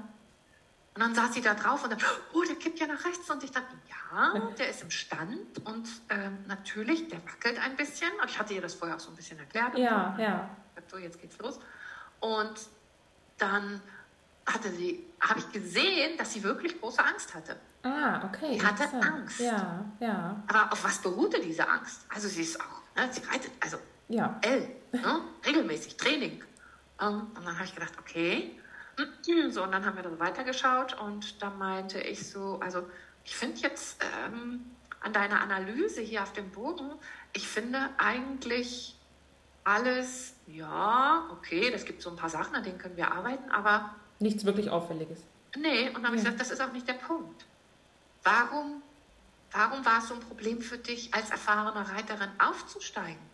[0.96, 2.00] Und dann saß sie da drauf und dann,
[2.34, 3.30] oh, der kippt ja nach rechts.
[3.30, 8.10] Und ich dachte, ja, der ist im Stand und ähm, natürlich, der wackelt ein bisschen.
[8.22, 9.78] Und ich hatte ihr das vorher auch so ein bisschen erklärt.
[9.78, 10.22] Ja, so.
[10.22, 10.50] ja.
[10.90, 11.60] So, jetzt geht's los.
[12.20, 12.60] Und
[13.38, 13.82] dann
[14.46, 17.56] hatte sie, habe ich gesehen, dass sie wirklich große Angst hatte.
[17.84, 18.60] Ah, okay.
[18.60, 19.40] Sie hatte Angst.
[19.40, 20.44] Ja, ja.
[20.48, 22.06] Aber auf was beruhte diese Angst?
[22.14, 23.78] Also sie ist auch, ne, sie reitet, also
[24.10, 24.38] ja.
[24.42, 26.44] L, ne, regelmäßig, Training.
[27.02, 28.60] Um, und dann habe ich gedacht, okay.
[29.52, 32.86] So, und dann haben wir dann weitergeschaut und da meinte ich so, also
[33.24, 34.66] ich finde jetzt ähm,
[35.00, 36.92] an deiner Analyse hier auf dem Bogen,
[37.32, 38.98] ich finde eigentlich
[39.64, 43.96] alles, ja, okay, das gibt so ein paar Sachen, an denen können wir arbeiten, aber
[44.20, 45.20] Nichts wirklich Auffälliges.
[45.58, 47.46] Nee, und dann habe ich gesagt, das ist auch nicht der Punkt.
[48.24, 48.82] Warum,
[49.52, 53.30] warum war es so ein Problem für dich, als erfahrene Reiterin aufzusteigen?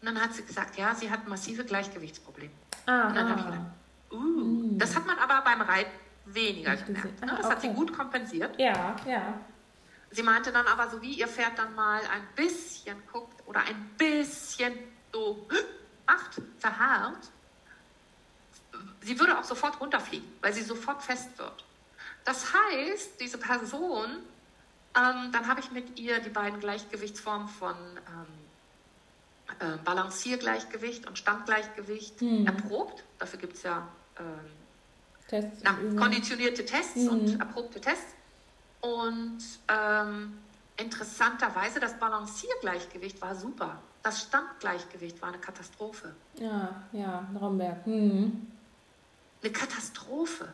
[0.00, 2.52] Und dann hat sie gesagt, ja, sie hat massive Gleichgewichtsprobleme.
[2.86, 3.66] Ah, und dann habe ich gedacht,
[4.12, 4.78] uh, mm.
[4.78, 5.90] das hat man aber beim Reiten
[6.24, 7.20] weniger gemerkt.
[7.20, 7.26] Ne?
[7.26, 7.48] Das okay.
[7.50, 8.58] hat sie gut kompensiert.
[8.58, 9.34] Ja, ja.
[10.10, 13.90] Sie meinte dann aber, so wie ihr Pferd dann mal ein bisschen guckt oder ein
[13.96, 14.72] bisschen
[15.12, 15.46] so
[16.06, 17.30] macht, verharrt,
[19.02, 21.64] sie würde auch sofort runterfliegen, weil sie sofort fest wird.
[22.24, 24.06] Das heißt, diese Person,
[24.96, 28.40] ähm, dann habe ich mit ihr die beiden Gleichgewichtsformen von ähm,
[29.60, 32.46] äh, Balanciergleichgewicht und Standgleichgewicht mhm.
[32.46, 33.04] erprobt.
[33.18, 33.86] Dafür gibt es ja
[34.18, 34.24] ähm,
[35.28, 37.08] Tests na, konditionierte Tests mhm.
[37.08, 38.14] und erprobte Tests.
[38.80, 40.38] Und ähm,
[40.76, 43.80] interessanterweise, das Balanciergleichgewicht war super.
[44.02, 46.14] das Standgleichgewicht war eine Katastrophe.
[46.38, 47.86] Ja, ja, Romberg.
[47.86, 48.46] Mhm.
[49.42, 50.48] Eine Katastrophe.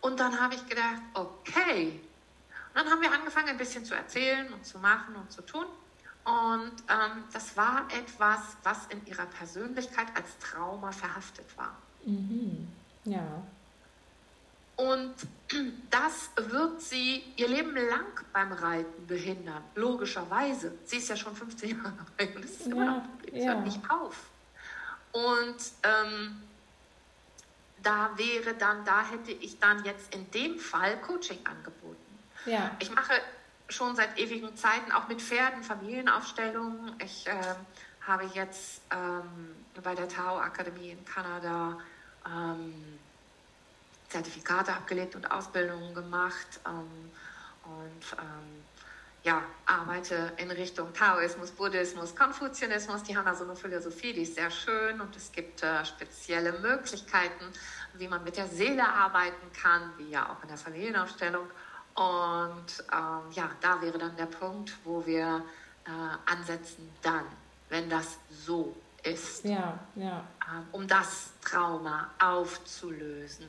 [0.00, 2.00] Und dann habe ich gedacht, okay.
[2.68, 5.66] Und dann haben wir angefangen, ein bisschen zu erzählen und zu machen und zu tun.
[6.24, 11.76] Und ähm, das war etwas, was in ihrer Persönlichkeit als Trauma verhaftet war.
[12.04, 12.68] Mhm.
[13.04, 13.42] Ja.
[14.76, 15.14] Und
[15.90, 20.72] das wird sie ihr Leben lang beim Reiten behindern, logischerweise.
[20.84, 23.34] Sie ist ja schon 15 Jahre alt und das ist immer noch ein Problem.
[23.34, 23.52] Es ja.
[23.54, 24.16] hört nicht auf.
[25.12, 26.42] Und ähm,
[27.82, 31.96] da wäre dann, da hätte ich dann jetzt in dem Fall Coaching angeboten.
[32.46, 32.70] Ja.
[32.78, 33.12] Ich mache
[33.68, 36.94] schon seit ewigen Zeiten auch mit Pferden Familienaufstellungen.
[37.04, 37.32] Ich äh,
[38.06, 41.78] habe jetzt ähm, bei der Tao Akademie in Kanada
[42.26, 42.98] ähm,
[44.08, 47.10] Zertifikate abgelegt und Ausbildungen gemacht ähm,
[47.64, 48.64] und ähm,
[49.28, 53.02] ja, arbeite in Richtung Taoismus, Buddhismus, Konfuzianismus.
[53.02, 56.52] Die haben da so eine Philosophie, die ist sehr schön und es gibt äh, spezielle
[56.52, 57.44] Möglichkeiten,
[57.98, 61.46] wie man mit der Seele arbeiten kann, wie ja auch in der Familienaufstellung.
[61.94, 65.44] Und ähm, ja, da wäre dann der Punkt, wo wir
[65.84, 65.90] äh,
[66.32, 67.26] ansetzen, dann,
[67.68, 70.24] wenn das so ist, ja, ja.
[70.40, 73.46] Äh, um das Trauma aufzulösen.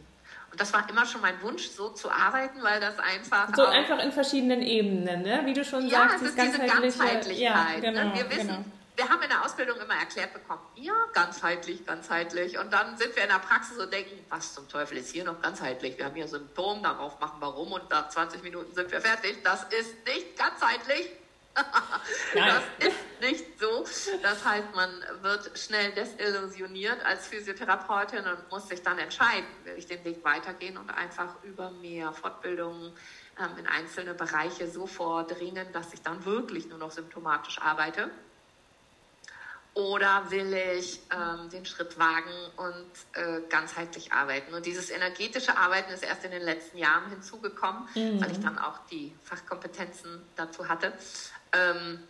[0.52, 3.54] Und das war immer schon mein Wunsch, so zu arbeiten, weil das einfach.
[3.56, 5.42] So einfach in verschiedenen Ebenen, ne?
[5.46, 6.22] wie du schon ja, sagst.
[6.22, 7.38] Ja, es ist diese Ganzheitlichkeit.
[7.38, 7.82] Ja, ne?
[7.82, 8.14] genau, ne?
[8.16, 8.66] Wir wissen, genau.
[8.96, 12.58] wir haben in der Ausbildung immer erklärt bekommen, ja, ganzheitlich, ganzheitlich.
[12.58, 15.42] Und dann sind wir in der Praxis und denken, was zum Teufel ist hier noch
[15.42, 15.98] ganzheitlich?
[15.98, 19.38] Wir haben hier Symptome, darauf machen wir rum und nach 20 Minuten sind wir fertig.
[19.44, 21.10] Das ist nicht ganzheitlich.
[22.34, 23.86] das ist nicht so.
[24.22, 24.90] Das heißt, man
[25.22, 30.78] wird schnell desillusioniert als Physiotherapeutin und muss sich dann entscheiden, will ich den Weg weitergehen
[30.78, 32.94] und einfach über mehr Fortbildungen
[33.40, 38.10] ähm, in einzelne Bereiche so vordringen, dass ich dann wirklich nur noch symptomatisch arbeite.
[39.80, 44.54] Oder will ich ähm, den Schritt wagen und äh, ganzheitlich arbeiten?
[44.54, 48.20] Und dieses energetische Arbeiten ist erst in den letzten Jahren hinzugekommen, mhm.
[48.20, 50.92] weil ich dann auch die Fachkompetenzen dazu hatte
[51.54, 52.04] ähm,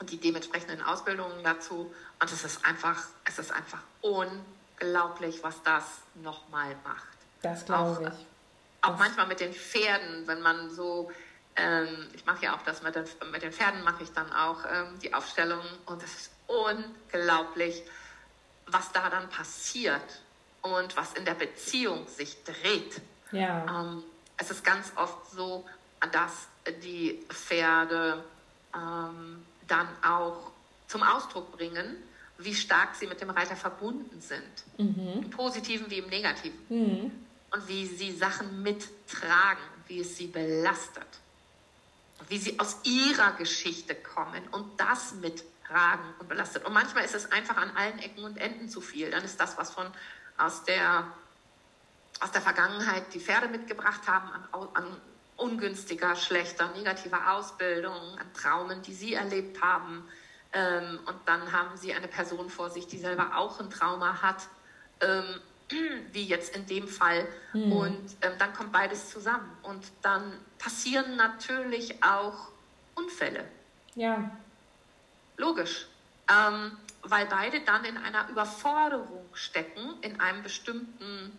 [0.00, 1.94] und die dementsprechenden Ausbildungen dazu.
[2.20, 5.84] Und es ist einfach, es ist einfach unglaublich, was das
[6.16, 7.16] nochmal macht.
[7.42, 8.26] Das glaube ich.
[8.84, 11.12] Auch das manchmal mit den Pferden, wenn man so,
[11.56, 14.58] ähm, ich mache ja auch das mit den, mit den Pferden, mache ich dann auch
[14.64, 17.82] ähm, die Aufstellung und es ist unglaublich,
[18.66, 20.20] was da dann passiert
[20.62, 23.00] und was in der Beziehung sich dreht.
[23.32, 23.66] Ja.
[23.68, 24.02] Ähm,
[24.38, 25.66] es ist ganz oft so,
[26.10, 26.48] dass
[26.82, 28.24] die Pferde
[28.74, 30.50] ähm, dann auch
[30.88, 31.96] zum Ausdruck bringen,
[32.38, 34.42] wie stark sie mit dem Reiter verbunden sind.
[34.78, 35.22] Mhm.
[35.24, 36.58] Im Positiven wie im Negativen.
[36.68, 37.12] Mhm.
[37.50, 41.06] Und wie sie Sachen mittragen, wie es sie belastet.
[42.28, 46.64] Wie sie aus ihrer Geschichte kommen und das mittragen und belastet.
[46.64, 49.10] Und manchmal ist es einfach an allen Ecken und Enden zu viel.
[49.10, 49.86] Dann ist das, was von
[50.38, 51.06] aus der,
[52.20, 55.00] aus der Vergangenheit die Pferde mitgebracht haben, an, an
[55.36, 60.08] ungünstiger, schlechter, negativer Ausbildung, an Traumen, die sie erlebt haben.
[60.52, 64.48] Ähm, und dann haben sie eine Person vor sich, die selber auch ein Trauma hat,
[65.00, 65.40] ähm,
[66.12, 67.26] wie jetzt in dem Fall.
[67.52, 67.72] Mhm.
[67.72, 69.50] Und ähm, dann kommt beides zusammen.
[69.62, 72.48] Und dann passieren natürlich auch
[72.94, 73.44] Unfälle.
[73.94, 74.30] Ja.
[75.36, 75.86] Logisch.
[76.30, 81.36] Ähm, weil beide dann in einer Überforderung stecken, in einem bestimmten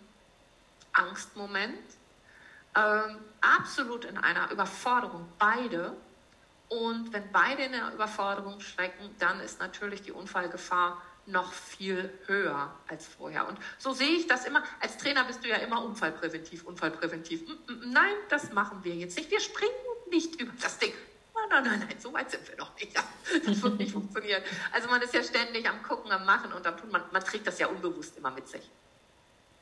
[0.91, 1.79] Angstmoment
[2.75, 5.95] ähm, absolut in einer Überforderung, beide.
[6.69, 12.73] Und wenn beide in einer Überforderung schrecken, dann ist natürlich die Unfallgefahr noch viel höher
[12.87, 13.47] als vorher.
[13.47, 14.63] Und so sehe ich das immer.
[14.79, 17.43] Als Trainer bist du ja immer unfallpräventiv, unfallpräventiv.
[17.85, 19.31] Nein, das machen wir jetzt nicht.
[19.31, 19.71] Wir springen
[20.09, 20.93] nicht über das Ding.
[21.33, 22.93] Nein, nein, nein, nein, so weit sind wir noch nicht.
[23.45, 24.43] Das wird nicht funktionieren.
[24.71, 26.91] Also man ist ja ständig am Gucken, am Machen und am Tun.
[26.91, 28.69] Man, man trägt das ja unbewusst immer mit sich.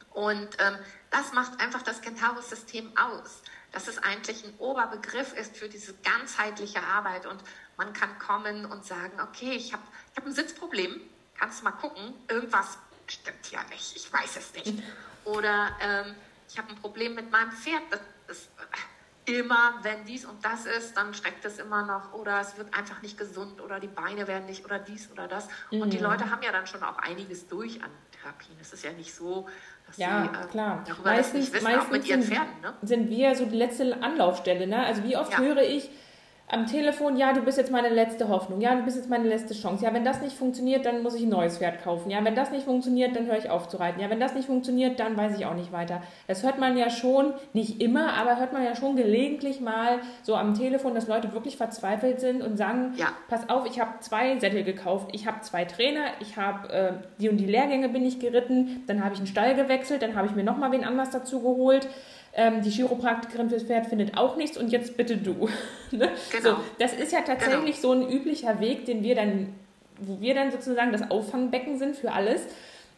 [0.10, 0.78] Und ähm,
[1.10, 6.84] das macht einfach das Kentaurus-System aus, dass es eigentlich ein Oberbegriff ist für diese ganzheitliche
[6.84, 7.26] Arbeit.
[7.26, 7.42] Und
[7.78, 11.00] man kann kommen und sagen, okay, ich habe ich hab ein Sitzproblem,
[11.42, 12.78] kannst du mal gucken, irgendwas
[13.08, 14.84] stimmt ja nicht, ich weiß es nicht.
[15.26, 16.16] Oder ähm,
[16.48, 18.50] ich habe ein Problem mit meinem Pferd, das, das,
[19.26, 23.02] immer, wenn dies und das ist, dann schreckt es immer noch oder es wird einfach
[23.02, 25.48] nicht gesund oder die Beine werden nicht oder dies oder das.
[25.72, 25.82] Mhm.
[25.82, 25.98] Und die.
[25.98, 28.58] Leute haben ja dann schon auch einiges durch an Therapien.
[28.60, 29.48] Es ist ja nicht so,
[29.98, 30.84] ja, sie, äh, klar.
[30.88, 32.62] darüber meistens, wissen, meistens mit ihren Pferden.
[32.62, 32.74] Ne?
[32.84, 34.68] Sind wir so die letzte Anlaufstelle.
[34.68, 34.86] Ne?
[34.86, 35.40] Also wie oft ja.
[35.40, 35.90] höre ich,
[36.52, 39.54] am Telefon, ja, du bist jetzt meine letzte Hoffnung, ja, du bist jetzt meine letzte
[39.54, 39.86] Chance.
[39.86, 42.12] Ja, wenn das nicht funktioniert, dann muss ich ein neues Pferd kaufen.
[42.12, 44.02] Ja, wenn das nicht funktioniert, dann höre ich auf zu reiten.
[44.02, 46.02] Ja, wenn das nicht funktioniert, dann weiß ich auch nicht weiter.
[46.28, 50.36] Das hört man ja schon, nicht immer, aber hört man ja schon gelegentlich mal so
[50.36, 53.08] am Telefon, dass Leute wirklich verzweifelt sind und sagen, ja.
[53.30, 57.30] pass auf, ich habe zwei Sättel gekauft, ich habe zwei Trainer, ich habe äh, die
[57.30, 60.36] und die Lehrgänge bin ich geritten, dann habe ich einen Stall gewechselt, dann habe ich
[60.36, 61.88] mir nochmal wen anders dazu geholt
[62.34, 65.50] ähm, die Chiropraktikerin fürs Pferd findet auch nichts und jetzt bitte du.
[65.92, 66.10] ne?
[66.32, 66.50] genau.
[66.50, 67.94] so, das ist ja tatsächlich genau.
[67.94, 69.54] so ein üblicher Weg, den wir dann,
[70.00, 72.44] wo wir dann sozusagen das Auffangbecken sind für alles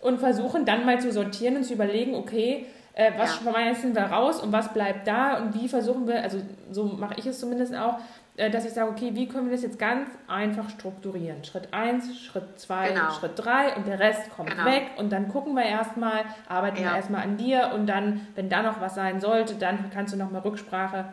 [0.01, 3.51] und versuchen dann mal zu sortieren und zu überlegen, okay, äh, was ja.
[3.51, 6.39] schmeißen wir raus und was bleibt da und wie versuchen wir, also
[6.71, 7.97] so mache ich es zumindest auch,
[8.36, 11.43] dass ich sage, okay, wie können wir das jetzt ganz einfach strukturieren?
[11.43, 13.11] Schritt 1, Schritt 2, genau.
[13.11, 14.65] Schritt 3 und der Rest kommt genau.
[14.65, 16.89] weg und dann gucken wir erstmal, arbeiten ja.
[16.89, 20.17] wir erstmal an dir und dann, wenn da noch was sein sollte, dann kannst du
[20.17, 21.05] nochmal Rücksprache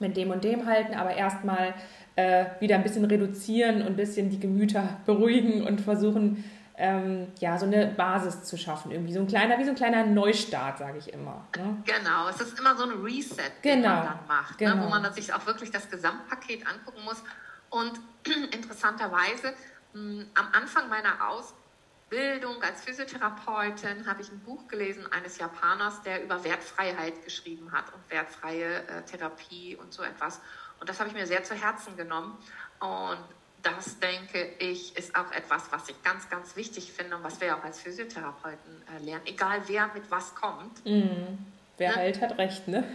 [0.00, 1.72] mit dem und dem halten, aber erstmal
[2.16, 6.44] äh, wieder ein bisschen reduzieren und ein bisschen die Gemüter beruhigen und versuchen,
[6.76, 8.90] ähm, ja, so eine Basis zu schaffen.
[8.90, 11.46] Irgendwie so ein kleiner, wie so ein kleiner Neustart, sage ich immer.
[11.56, 11.82] Ne?
[11.84, 13.72] Genau, es ist immer so ein Reset, genau.
[13.72, 14.74] den man dann macht, genau.
[14.74, 15.00] ne, wo genau.
[15.02, 17.22] man sich auch wirklich das Gesamtpaket angucken muss.
[17.70, 18.00] Und
[18.52, 19.54] interessanterweise,
[19.92, 26.02] mh, hm, am Anfang meiner Ausbildung als Physiotherapeutin habe ich ein Buch gelesen eines Japaners,
[26.02, 30.40] der über Wertfreiheit geschrieben hat und wertfreie äh, Therapie und so etwas.
[30.80, 32.36] Und das habe ich mir sehr zu Herzen genommen.
[32.80, 33.24] Und
[33.64, 37.56] das denke ich, ist auch etwas, was ich ganz, ganz wichtig finde und was wir
[37.56, 40.84] auch als Physiotherapeuten äh, lernen, egal wer mit was kommt.
[40.84, 41.38] Mm,
[41.78, 41.96] wer ne?
[41.96, 42.84] halt hat recht, ne?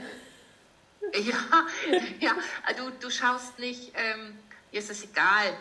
[1.13, 1.65] Ja,
[2.19, 2.33] ja
[2.77, 4.37] du, du schaust nicht, ähm,
[4.71, 5.57] ist es egal,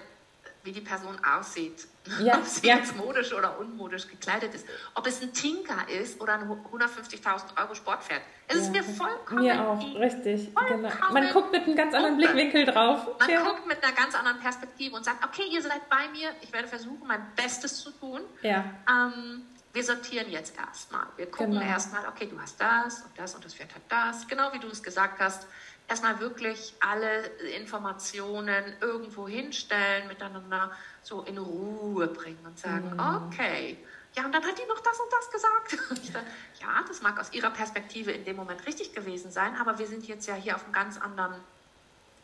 [0.64, 1.86] wie die Person aussieht.
[2.22, 2.76] Ja, ob sie ja.
[2.76, 4.66] jetzt modisch oder unmodisch gekleidet ist.
[4.94, 8.22] Ob es ein Tinker ist oder ein 150.000 Euro Sportpferd.
[8.46, 8.62] Es ja.
[8.62, 10.50] ist mir vollkommen Mir auch, richtig.
[10.54, 10.90] Genau.
[11.12, 13.06] Man guckt mit einem ganz anderen Blickwinkel drauf.
[13.18, 16.50] Man guckt mit einer ganz anderen Perspektive und sagt, okay, ihr seid bei mir, ich
[16.50, 18.22] werde versuchen, mein Bestes zu tun.
[18.40, 18.64] Ja.
[18.88, 19.42] Ähm,
[19.74, 21.06] wir sortieren jetzt erstmal.
[21.16, 21.66] Wir gucken genau.
[21.66, 24.26] erstmal, okay, du hast das und das und das Pferd hat das.
[24.26, 25.46] Genau wie du es gesagt hast
[25.88, 27.26] erstmal wirklich alle
[27.56, 30.70] Informationen irgendwo hinstellen, miteinander
[31.02, 33.26] so in Ruhe bringen und sagen, mhm.
[33.26, 33.78] okay,
[34.16, 36.12] ja, und dann hat die noch das und das gesagt.
[36.12, 36.24] Dann,
[36.60, 40.08] ja, das mag aus ihrer Perspektive in dem Moment richtig gewesen sein, aber wir sind
[40.08, 41.34] jetzt ja hier auf einem ganz anderen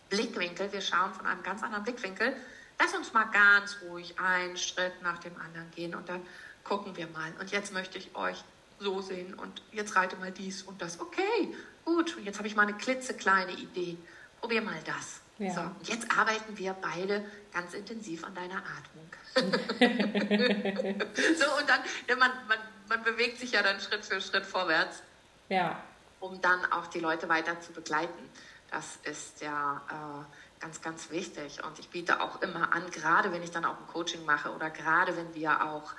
[0.08, 0.72] Blickwinkel.
[0.72, 2.34] Wir schauen von einem ganz anderen Blickwinkel.
[2.80, 6.22] Lass uns mal ganz ruhig einen Schritt nach dem anderen gehen und dann
[6.64, 7.32] gucken wir mal.
[7.38, 8.42] Und jetzt möchte ich euch
[8.80, 11.00] so sehen und jetzt reite mal dies und das.
[11.00, 11.54] Okay,
[11.84, 13.96] gut, jetzt habe ich mal eine klitzekleine Idee.
[14.40, 15.20] Probier mal das.
[15.38, 15.52] Ja.
[15.52, 19.10] So, und jetzt arbeiten wir beide ganz intensiv an deiner Atmung.
[21.36, 21.80] so, und dann,
[22.18, 22.58] man, man,
[22.88, 25.02] man bewegt sich ja dann Schritt für Schritt vorwärts.
[25.48, 25.82] Ja.
[26.20, 28.30] Um dann auch die Leute weiter zu begleiten.
[28.70, 31.62] Das ist ja äh, ganz, ganz wichtig.
[31.64, 34.70] Und ich biete auch immer an, gerade wenn ich dann auch ein Coaching mache oder
[34.70, 35.92] gerade wenn wir auch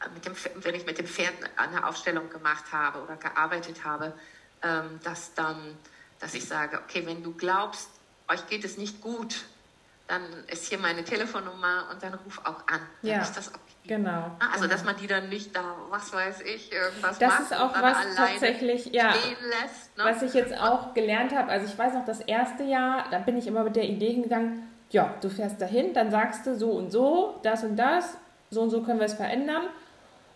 [0.00, 4.12] äh, mit dem, wenn ich mit dem Pferd eine Aufstellung gemacht habe oder gearbeitet habe,
[4.62, 5.76] ähm, dass dann,
[6.18, 7.90] dass ich sage, okay, wenn du glaubst,
[8.28, 9.44] euch geht es nicht gut,
[10.06, 12.80] dann ist hier meine Telefonnummer und dann ruf auch an.
[13.02, 13.60] Dann ja, ist das okay.
[13.86, 14.10] Genau.
[14.10, 14.72] Ah, also, genau.
[14.74, 17.40] dass man die dann nicht da, was weiß ich, irgendwas das macht.
[17.40, 20.04] Das ist auch was tatsächlich, ja, lässt, ne?
[20.04, 21.50] was ich jetzt auch gelernt habe.
[21.50, 24.68] Also, ich weiß noch, das erste Jahr, da bin ich immer mit der Idee hingegangen,
[24.90, 28.16] ja, du fährst dahin, dann sagst du so und so, das und das,
[28.50, 29.62] so und so können wir es verändern.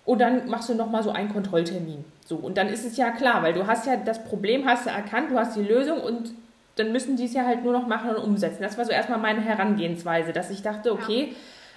[0.05, 2.05] Und dann machst du nochmal so einen Kontrolltermin.
[2.25, 4.91] So, und dann ist es ja klar, weil du hast ja das Problem, hast du
[4.91, 6.33] erkannt, du hast die Lösung und
[6.77, 8.63] dann müssen die es ja halt nur noch machen und umsetzen.
[8.63, 11.35] Das war so erstmal meine Herangehensweise, dass ich dachte, okay,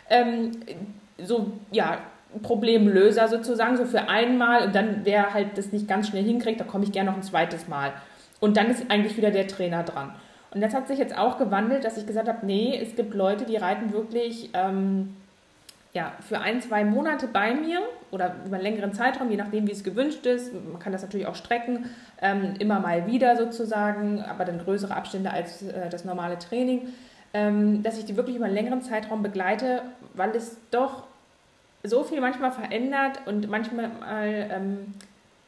[0.10, 0.18] ja.
[0.18, 0.52] ähm,
[1.22, 2.00] so, ja,
[2.41, 6.66] Problemlöser sozusagen, so für einmal und dann, wer halt das nicht ganz schnell hinkriegt, da
[6.66, 7.93] komme ich gerne noch ein zweites Mal.
[8.39, 10.14] Und dann ist eigentlich wieder der Trainer dran.
[10.52, 13.45] Und das hat sich jetzt auch gewandelt, dass ich gesagt habe, nee, es gibt Leute,
[13.45, 15.16] die reiten wirklich ähm,
[15.98, 17.80] ja, für ein, zwei Monate bei mir
[18.12, 20.54] oder über einen längeren Zeitraum, je nachdem, wie es gewünscht ist.
[20.54, 21.89] Man kann das natürlich auch strecken,
[22.22, 26.89] ähm, immer mal wieder sozusagen, aber dann größere Abstände als äh, das normale Training,
[27.34, 29.82] ähm, dass ich die wirklich über einen längeren Zeitraum begleite,
[30.14, 31.06] weil es doch
[31.82, 33.89] so viel manchmal verändert und manchmal
[34.52, 34.93] ähm,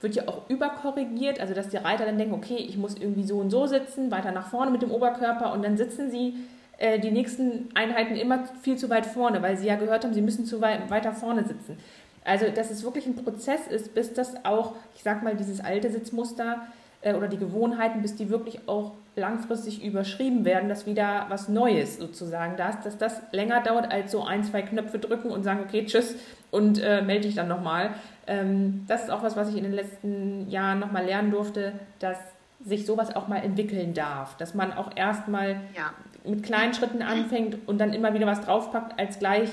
[0.02, 3.38] wird ja auch überkorrigiert, also dass die Reiter dann denken, okay, ich muss irgendwie so
[3.38, 6.34] und so sitzen, weiter nach vorne mit dem Oberkörper und dann sitzen sie
[6.80, 10.22] äh, die nächsten Einheiten immer viel zu weit vorne, weil sie ja gehört haben, sie
[10.22, 11.78] müssen zu weit, weiter vorne sitzen.
[12.24, 15.90] Also, dass es wirklich ein Prozess ist, bis das auch, ich sag mal, dieses alte
[15.90, 16.68] Sitzmuster
[17.02, 21.98] äh, oder die Gewohnheiten, bis die wirklich auch langfristig überschrieben werden, dass wieder was Neues
[21.98, 25.62] sozusagen da ist, dass das länger dauert als so ein, zwei Knöpfe drücken und sagen,
[25.68, 26.16] okay, tschüss
[26.52, 27.92] und äh, melde dich dann nochmal.
[28.26, 32.18] Ähm, das ist auch was, was ich in den letzten Jahren nochmal lernen durfte, dass
[32.64, 35.94] sich sowas auch mal entwickeln darf, dass man auch erstmal ja.
[36.24, 39.50] Mit kleinen Schritten anfängt und dann immer wieder was draufpackt, als gleich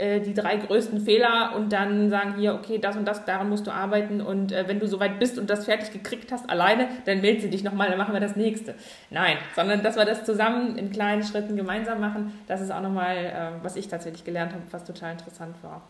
[0.00, 3.66] äh, die drei größten Fehler und dann sagen hier, okay, das und das, daran musst
[3.66, 7.20] du arbeiten und äh, wenn du soweit bist und das fertig gekriegt hast alleine, dann
[7.20, 8.74] melde sie dich nochmal, dann machen wir das nächste.
[9.10, 13.16] Nein, sondern dass wir das zusammen in kleinen Schritten gemeinsam machen, das ist auch nochmal,
[13.16, 15.82] äh, was ich tatsächlich gelernt habe, was total interessant war.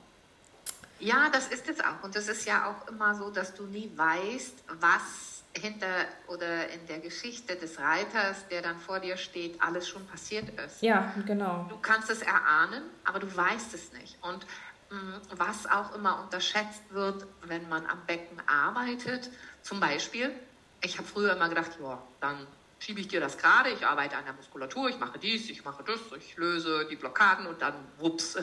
[0.99, 2.05] Ja, das ist es auch.
[2.05, 6.87] Und das ist ja auch immer so, dass du nie weißt, was hinter oder in
[6.87, 10.83] der Geschichte des Reiters, der dann vor dir steht, alles schon passiert ist.
[10.83, 11.67] Ja, genau.
[11.69, 14.17] Du kannst es erahnen, aber du weißt es nicht.
[14.23, 14.47] Und
[14.91, 19.31] mh, mm, was auch immer unterschätzt wird, wenn man am Becken arbeitet,
[19.63, 20.31] zum Beispiel,
[20.83, 22.47] ich habe früher immer gedacht, ja, dann
[22.81, 25.85] schiebe ich dir das gerade, ich arbeite an der Muskulatur, ich mache dies, ich mache
[25.85, 28.39] das, ich löse die Blockaden und dann wups.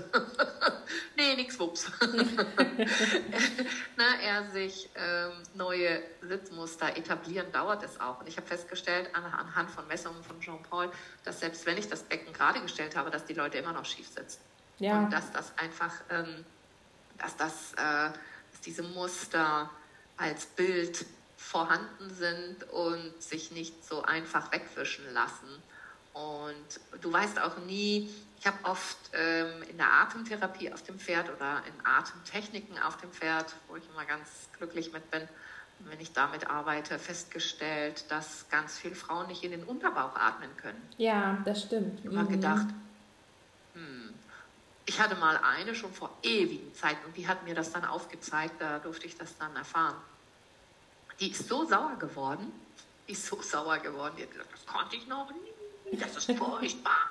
[1.17, 1.91] nee, nix wups.
[3.97, 8.19] Na, er sich ähm, neue Sitzmuster etablieren, dauert es auch.
[8.19, 10.91] Und ich habe festgestellt anhand von Messungen von Jean-Paul,
[11.23, 14.07] dass selbst wenn ich das Becken gerade gestellt habe, dass die Leute immer noch schief
[14.07, 14.39] sitzen.
[14.77, 14.99] Ja.
[14.99, 16.45] Und dass das einfach, ähm,
[17.17, 18.11] dass das, äh,
[18.51, 19.71] dass diese Muster
[20.15, 21.05] als Bild
[21.47, 25.47] vorhanden sind und sich nicht so einfach wegwischen lassen.
[26.13, 31.29] Und du weißt auch nie, ich habe oft ähm, in der Atemtherapie auf dem Pferd
[31.33, 35.21] oder in Atemtechniken auf dem Pferd, wo ich immer ganz glücklich mit bin,
[35.79, 40.81] wenn ich damit arbeite, festgestellt, dass ganz viele Frauen nicht in den Unterbauch atmen können.
[40.97, 42.01] Ja, das stimmt.
[42.03, 42.33] Ich habe mhm.
[42.33, 42.67] gedacht,
[43.73, 44.13] hm,
[44.85, 48.55] ich hatte mal eine schon vor ewigen Zeiten und die hat mir das dann aufgezeigt,
[48.59, 49.95] da durfte ich das dann erfahren.
[51.19, 52.51] Die ist so sauer geworden.
[53.07, 54.15] Die ist so sauer geworden.
[54.17, 55.97] Die hat gesagt, das konnte ich noch nie.
[55.97, 57.09] Das ist furchtbar.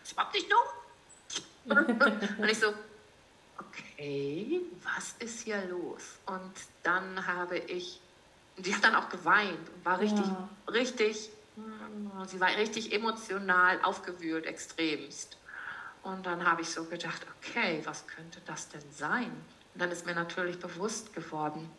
[0.00, 0.74] Das überhaupt nicht noch.
[2.38, 2.72] Und ich so,
[3.58, 6.02] okay, was ist hier los?
[6.26, 8.00] Und dann habe ich,
[8.56, 10.48] die hat dann auch geweint und war richtig, ja.
[10.68, 11.30] richtig,
[12.26, 15.36] sie war richtig emotional aufgewühlt, extremst.
[16.02, 19.30] Und dann habe ich so gedacht, okay, was könnte das denn sein?
[19.74, 21.70] Und dann ist mir natürlich bewusst geworden,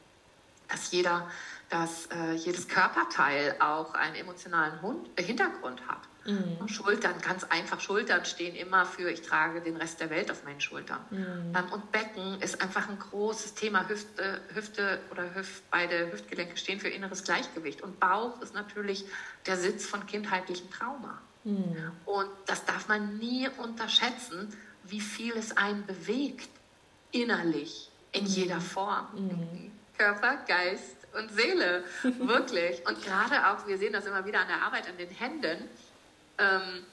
[0.69, 1.29] dass jeder
[1.73, 6.01] dass äh, jedes Körperteil auch einen emotionalen Hund, äh, Hintergrund hat.
[6.23, 6.67] Mhm.
[6.67, 10.61] Schultern, ganz einfach, Schultern stehen immer für, ich trage den Rest der Welt auf meinen
[10.61, 10.99] Schultern.
[11.09, 11.51] Mhm.
[11.57, 13.89] Ähm, und Becken ist einfach ein großes Thema.
[13.89, 17.81] Hüfte, Hüfte oder Hüft, beide Hüftgelenke stehen für inneres Gleichgewicht.
[17.81, 19.05] Und Bauch ist natürlich
[19.47, 21.19] der Sitz von kindheitlichem Trauma.
[21.43, 21.91] Mhm.
[22.05, 26.49] Und das darf man nie unterschätzen, wie viel es einen bewegt,
[27.11, 28.29] innerlich, in mhm.
[28.29, 29.07] jeder Form.
[29.15, 29.71] Mhm.
[29.97, 32.85] Körper, Geist, und Seele, wirklich.
[32.87, 35.69] Und gerade auch, wir sehen das immer wieder an der Arbeit an den Händen,
[36.37, 36.85] ähm,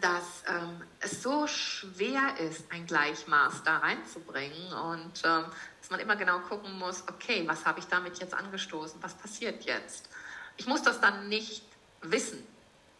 [0.00, 5.44] dass ähm, es so schwer ist, ein Gleichmaß da reinzubringen und ähm,
[5.80, 9.64] dass man immer genau gucken muss, okay, was habe ich damit jetzt angestoßen, was passiert
[9.64, 10.08] jetzt?
[10.56, 11.64] Ich muss das dann nicht
[12.02, 12.46] wissen,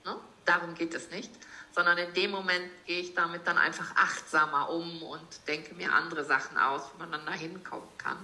[0.04, 0.16] ne?
[0.44, 1.30] darum geht es nicht,
[1.72, 6.24] sondern in dem Moment gehe ich damit dann einfach achtsamer um und denke mir andere
[6.24, 8.18] Sachen aus, wie man dann da hinkommen kann.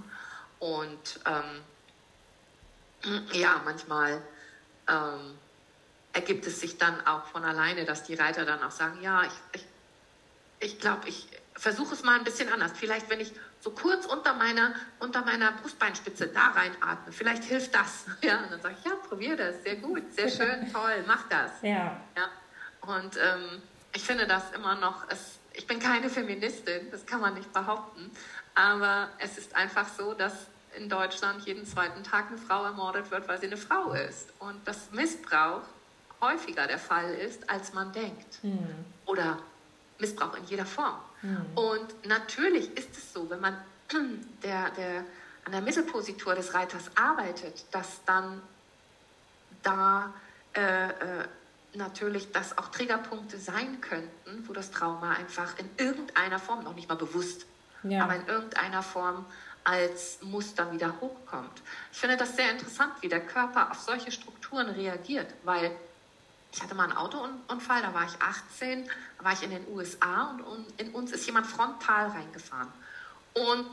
[0.59, 1.62] Und ähm,
[3.32, 4.22] ja, manchmal
[4.88, 5.38] ähm,
[6.12, 9.30] ergibt es sich dann auch von alleine, dass die Reiter dann auch sagen, ja, ich
[9.30, 9.68] glaube,
[10.61, 12.72] ich, ich, glaub, ich versuche es mal ein bisschen anders.
[12.74, 18.07] Vielleicht, wenn ich so kurz unter meiner, unter meiner Brustbeinspitze da reinatme, vielleicht hilft das.
[18.22, 21.53] Ja, und dann sage ich, ja, probier das, sehr gut, sehr schön, toll, mach das.
[21.62, 22.01] Ja.
[22.16, 22.28] ja.
[22.80, 27.34] Und ähm, ich finde das immer noch, es, ich bin keine Feministin, das kann man
[27.34, 28.11] nicht behaupten,
[28.55, 30.46] aber es ist einfach so, dass
[30.76, 34.28] in Deutschland jeden zweiten Tag eine Frau ermordet wird, weil sie eine Frau ist.
[34.38, 35.62] Und dass Missbrauch
[36.20, 38.42] häufiger der Fall ist, als man denkt.
[38.42, 38.84] Mhm.
[39.06, 39.38] Oder
[39.98, 40.98] Missbrauch in jeder Form.
[41.22, 41.46] Mhm.
[41.54, 43.56] Und natürlich ist es so, wenn man
[44.42, 45.04] der, der,
[45.44, 48.42] an der Mittelpositur des Reiters arbeitet, dass dann
[49.62, 50.12] da
[50.54, 51.24] äh, äh,
[51.74, 56.88] natürlich das auch Triggerpunkte sein könnten, wo das Trauma einfach in irgendeiner Form, noch nicht
[56.88, 57.46] mal bewusst,
[57.82, 58.04] ja.
[58.04, 59.26] aber in irgendeiner Form
[59.68, 61.62] als Muster wieder hochkommt.
[61.92, 65.70] Ich finde das sehr interessant, wie der Körper auf solche Strukturen reagiert, weil
[66.50, 68.88] ich hatte mal einen Autounfall, da war ich 18,
[69.18, 72.72] da war ich in den USA und in uns ist jemand frontal reingefahren.
[73.34, 73.68] Und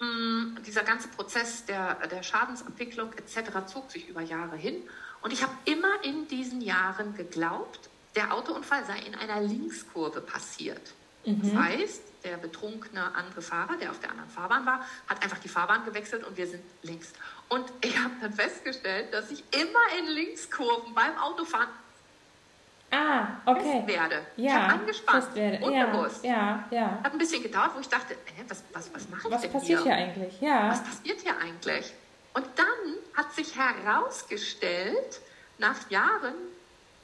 [0.00, 3.66] mh, mm, dieser ganze Prozess der, der Schadensabwicklung etc.
[3.66, 4.82] zog sich über Jahre hin.
[5.20, 10.94] Und ich habe immer in diesen Jahren geglaubt, der Autounfall sei in einer Linkskurve passiert.
[11.26, 11.42] Mhm.
[11.42, 15.48] Das heißt, der betrunkene andere Fahrer, der auf der anderen Fahrbahn war, hat einfach die
[15.48, 17.12] Fahrbahn gewechselt und wir sind links.
[17.48, 21.68] Und ich habe dann festgestellt, dass ich immer in Linkskurven beim Autofahren
[22.90, 23.82] ah, okay.
[23.86, 24.26] werde.
[24.36, 25.64] Ja, ich habe angespannt, werde.
[25.64, 26.24] unbewusst.
[26.24, 27.00] Ja, ja.
[27.02, 29.52] Hat ein bisschen gedauert, wo ich dachte, äh, was, was, was mache ich was denn
[29.52, 29.94] passiert hier?
[29.94, 30.40] hier eigentlich?
[30.40, 30.70] Ja.
[30.70, 31.92] Was passiert hier eigentlich?
[32.34, 35.20] Und dann hat sich herausgestellt,
[35.58, 36.34] nach Jahren,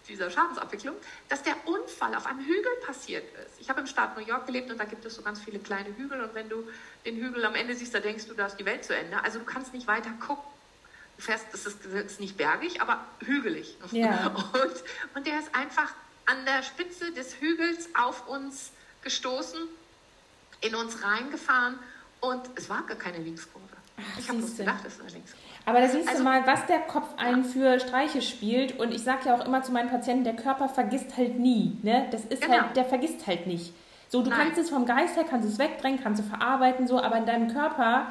[0.09, 0.97] dieser Schadensabwicklung,
[1.29, 3.61] dass der Unfall auf einem Hügel passiert ist.
[3.61, 5.97] Ich habe im Staat New York gelebt und da gibt es so ganz viele kleine
[5.97, 6.69] Hügel und wenn du
[7.05, 9.23] den Hügel am Ende siehst, da denkst du, da ist die Welt zu Ende.
[9.23, 10.45] Also du kannst nicht weiter gucken.
[11.17, 13.77] Du fährst, es ist, ist nicht bergig, aber hügelig.
[13.93, 14.29] Ja.
[14.53, 14.85] Und,
[15.15, 15.93] und der ist einfach
[16.27, 18.71] an der Spitze des Hügels auf uns
[19.03, 19.61] gestoßen,
[20.61, 21.79] in uns reingefahren
[22.21, 23.62] und es war gar keine Linkskurve.
[24.03, 25.43] Ach, ich habe bloß gedacht, ist Linkskurve.
[25.65, 28.79] Aber da siehst also, du mal, was der Kopf einen für Streiche spielt.
[28.79, 31.79] Und ich sage ja auch immer zu meinen Patienten, der Körper vergisst halt nie.
[31.83, 32.07] Ne?
[32.11, 32.63] Das ist genau.
[32.63, 33.73] halt, der vergisst halt nicht.
[34.09, 34.41] So, du Nein.
[34.41, 37.49] kannst es vom Geist her, kannst es wegdrängen, kannst es verarbeiten, so, aber in deinem
[37.49, 38.09] Körper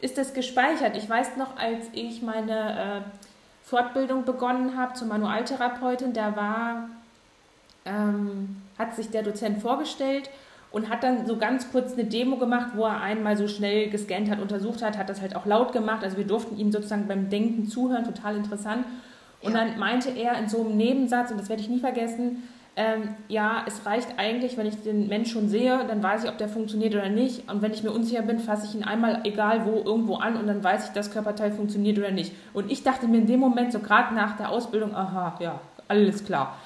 [0.00, 0.96] ist das gespeichert.
[0.96, 3.10] Ich weiß noch, als ich meine äh,
[3.62, 6.88] Fortbildung begonnen habe zur Manualtherapeutin, da war,
[7.84, 10.28] ähm, hat sich der Dozent vorgestellt
[10.74, 14.28] und hat dann so ganz kurz eine Demo gemacht, wo er einmal so schnell gescannt
[14.28, 16.02] hat, untersucht hat, hat das halt auch laut gemacht.
[16.02, 18.84] Also wir durften ihm sozusagen beim Denken zuhören, total interessant.
[19.40, 19.58] Und ja.
[19.58, 22.42] dann meinte er in so einem Nebensatz, und das werde ich nie vergessen,
[22.74, 26.38] ähm, ja, es reicht eigentlich, wenn ich den Mensch schon sehe, dann weiß ich, ob
[26.38, 27.48] der funktioniert oder nicht.
[27.48, 30.48] Und wenn ich mir unsicher bin, fasse ich ihn einmal, egal wo, irgendwo an und
[30.48, 32.32] dann weiß ich, das Körperteil funktioniert oder nicht.
[32.52, 36.24] Und ich dachte mir in dem Moment, so gerade nach der Ausbildung, aha, ja, alles
[36.24, 36.56] klar.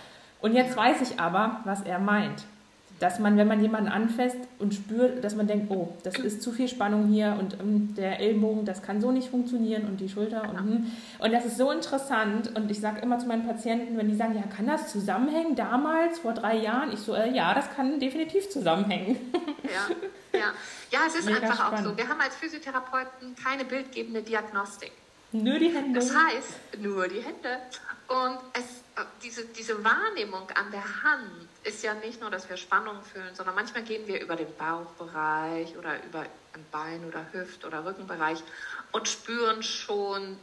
[0.41, 2.47] Und jetzt weiß ich aber, was er meint
[2.99, 6.53] dass man, wenn man jemanden anfasst und spürt, dass man denkt, oh, das ist zu
[6.53, 10.49] viel Spannung hier und ähm, der Ellbogen, das kann so nicht funktionieren und die Schulter
[10.49, 10.93] und hm.
[11.19, 14.35] und das ist so interessant und ich sage immer zu meinen Patienten, wenn die sagen,
[14.35, 16.93] ja, kann das zusammenhängen damals vor drei Jahren?
[16.93, 19.17] Ich so, äh, ja, das kann definitiv zusammenhängen.
[19.65, 20.47] Ja, ja.
[20.91, 21.87] ja es ist Mega einfach spannend.
[21.87, 21.97] auch so.
[21.97, 24.93] Wir haben als Physiotherapeuten keine bildgebende Diagnostik.
[25.33, 25.99] Nur die Hände.
[25.99, 27.59] Das heißt, nur die Hände.
[28.09, 28.83] Und es,
[29.23, 33.55] diese, diese Wahrnehmung an der Hand ist ja nicht nur, dass wir Spannung fühlen, sondern
[33.55, 38.43] manchmal gehen wir über den Bauchbereich oder über ein Bein oder Hüft- oder Rückenbereich
[38.93, 40.39] und spüren schon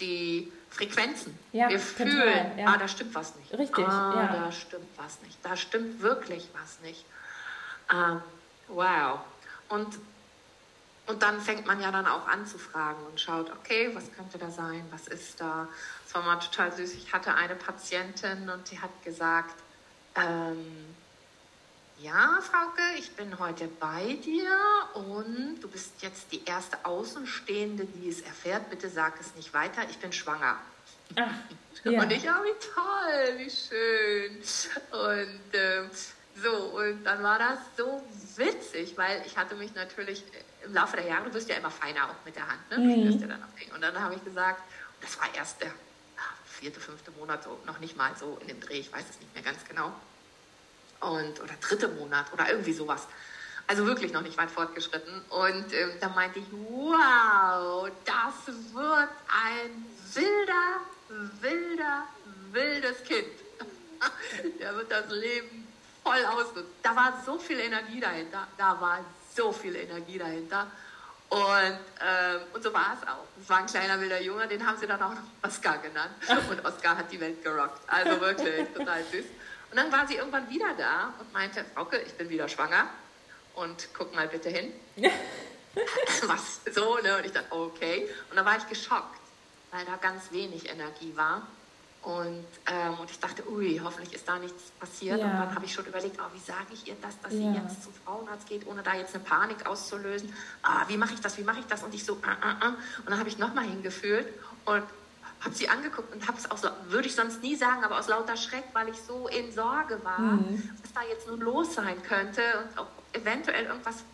[0.00, 1.38] die Frequenzen.
[1.52, 2.66] Ja, wir fühlen, total, ja.
[2.66, 3.52] ah, da stimmt was nicht.
[3.52, 4.44] Richtig, ah, ja.
[4.44, 5.38] da stimmt was nicht.
[5.42, 7.04] Da stimmt wirklich was nicht.
[7.92, 8.22] Ähm,
[8.68, 9.20] wow.
[9.68, 9.98] Und
[11.10, 14.38] und dann fängt man ja dann auch an zu fragen und schaut, okay, was könnte
[14.38, 15.66] da sein, was ist da.
[16.04, 16.94] Das war mal total süß.
[16.94, 19.56] Ich hatte eine Patientin und die hat gesagt,
[20.14, 20.94] ähm,
[21.98, 24.56] ja, Frauke, ich bin heute bei dir
[24.94, 28.70] und du bist jetzt die erste Außenstehende, die es erfährt.
[28.70, 30.58] Bitte sag es nicht weiter, ich bin schwanger.
[31.16, 31.28] Ach,
[31.84, 32.02] ja.
[32.02, 34.36] Und ich, ja, wie toll, wie schön.
[34.92, 35.82] Und äh,
[36.40, 38.00] so, und dann war das so
[38.36, 40.22] witzig, weil ich hatte mich natürlich
[40.64, 42.78] im Laufe der Jahre, du wirst ja immer feiner auch mit der Hand, ne?
[42.78, 43.20] Mhm.
[43.20, 43.44] Ja dann
[43.74, 44.62] und dann habe ich gesagt,
[45.00, 45.72] das war erst der
[46.60, 49.32] vierte, fünfte Monat, so noch nicht mal so in dem Dreh, ich weiß es nicht
[49.34, 49.92] mehr ganz genau.
[51.00, 53.06] Und, oder dritte Monat oder irgendwie sowas.
[53.66, 55.22] Also wirklich noch nicht weit fortgeschritten.
[55.30, 60.80] Und ähm, da meinte ich, wow, das wird ein wilder,
[61.40, 62.04] wilder,
[62.52, 63.28] wildes Kind.
[64.60, 65.66] Der wird das Leben
[66.04, 66.66] voll ausnutzen.
[66.82, 68.46] Da war so viel Energie dahinter.
[68.58, 68.98] Da war
[69.40, 70.66] so viel Energie dahinter.
[71.30, 73.24] Und, ähm, und so war es auch.
[73.40, 76.12] Es war ein kleiner wilder Junge, den haben sie dann auch noch Oscar genannt.
[76.50, 77.80] Und Oscar hat die Welt gerockt.
[77.86, 79.24] Also wirklich total süß.
[79.70, 82.88] Und dann war sie irgendwann wieder da und meinte, Frauke, ich bin wieder schwanger
[83.54, 84.72] und guck mal bitte hin.
[86.26, 87.18] Was so, ne?
[87.18, 88.08] Und ich dachte, okay.
[88.30, 89.20] Und dann war ich geschockt,
[89.70, 91.46] weil da ganz wenig Energie war.
[92.02, 95.20] Und, ähm, und ich dachte, ui, hoffentlich ist da nichts passiert.
[95.20, 95.26] Ja.
[95.26, 97.38] Und dann habe ich schon überlegt, oh, wie sage ich ihr das, dass ja.
[97.38, 100.32] sie jetzt zum Frauenarzt geht, ohne da jetzt eine Panik auszulösen.
[100.62, 101.82] Ah, wie mache ich das, wie mache ich das?
[101.82, 102.68] Und ich so, ah, ah, ah.
[102.98, 104.26] Und dann habe ich nochmal hingefühlt
[104.64, 104.82] und
[105.40, 108.08] habe sie angeguckt und habe es auch so, würde ich sonst nie sagen, aber aus
[108.08, 110.70] lauter Schreck, weil ich so in Sorge war, mhm.
[110.82, 114.04] was da jetzt nun los sein könnte und auch eventuell irgendwas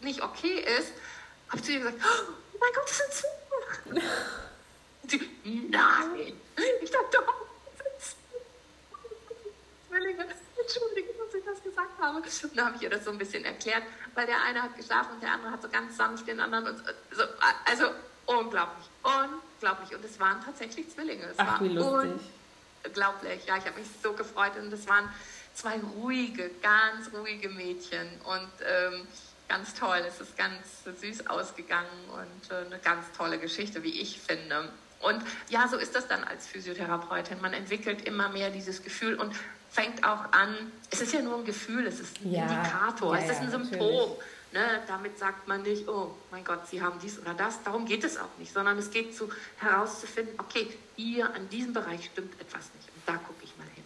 [0.00, 0.92] nicht okay ist,
[1.48, 3.24] habe ich zu ihr gesagt, oh mein Gott, das sind
[3.84, 4.06] Zwillinge.
[5.44, 6.32] nein.
[6.82, 7.18] Ich dachte,
[7.78, 8.16] sind
[9.88, 10.26] Zwillinge.
[10.60, 12.16] Entschuldige, dass ich das gesagt habe.
[12.16, 13.82] Und dann habe ich ihr das so ein bisschen erklärt,
[14.14, 16.66] weil der eine hat geschlafen und der andere hat so ganz sanft den anderen.
[16.66, 16.82] Und
[17.12, 17.22] so,
[17.64, 17.90] also
[18.26, 19.94] unglaublich, unglaublich.
[19.94, 21.24] Und es waren tatsächlich Zwillinge.
[21.24, 22.20] Es Ach, war wie lustig.
[22.84, 23.46] unglaublich.
[23.46, 25.08] Ja, ich habe mich so gefreut und es waren
[25.54, 29.06] zwei ruhige, ganz ruhige Mädchen und ähm,
[29.48, 30.04] ganz toll.
[30.06, 34.70] Es ist ganz süß ausgegangen und äh, eine ganz tolle Geschichte, wie ich finde.
[35.00, 37.40] Und ja, so ist das dann als Physiotherapeutin.
[37.40, 39.34] Man entwickelt immer mehr dieses Gefühl und
[39.70, 43.24] fängt auch an, es ist ja nur ein Gefühl, es ist ein ja, Indikator, ja,
[43.24, 44.16] es ist ein Symptom.
[44.50, 47.62] Ne, damit sagt man nicht, oh mein Gott, Sie haben dies oder das.
[47.64, 49.28] Darum geht es auch nicht, sondern es geht zu
[49.58, 52.88] herauszufinden, okay, hier an diesem Bereich stimmt etwas nicht.
[52.88, 53.84] Und da gucke ich mal hin.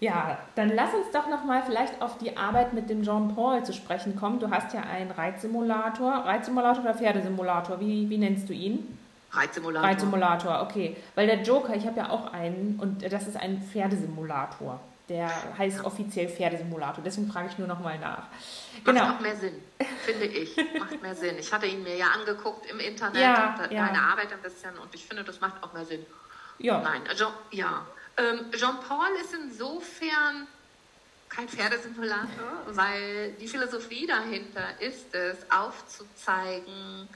[0.00, 3.72] Ja, dann lass uns doch noch mal vielleicht auf die Arbeit mit dem Jean-Paul zu
[3.72, 4.38] sprechen kommen.
[4.38, 8.96] Du hast ja einen Reitsimulator, Reitsimulator oder Pferdesimulator, wie, wie nennst du ihn?
[9.32, 9.88] Reitsimulator.
[9.88, 10.96] Reitsimulator, okay.
[11.16, 14.80] Weil der Joker, ich habe ja auch einen und das ist ein Pferdesimulator.
[15.08, 17.02] Der heißt offiziell Pferdesimulator.
[17.02, 18.24] Deswegen frage ich nur noch mal nach.
[18.84, 19.00] Genau.
[19.00, 19.54] Macht auch mehr Sinn,
[20.04, 20.54] finde ich.
[20.78, 21.36] Macht mehr Sinn.
[21.38, 23.84] Ich hatte ihn mir ja angeguckt im Internet, ja, deine ja.
[23.84, 26.04] Arbeit ein bisschen und ich finde, das macht auch mehr Sinn.
[26.58, 26.80] Ja.
[26.82, 27.86] Nein, Jean, ja.
[28.18, 30.48] Ähm, Jean-Paul ist insofern
[31.28, 37.08] kein Pferdesimulator, weil die Philosophie dahinter ist es, aufzuzeigen,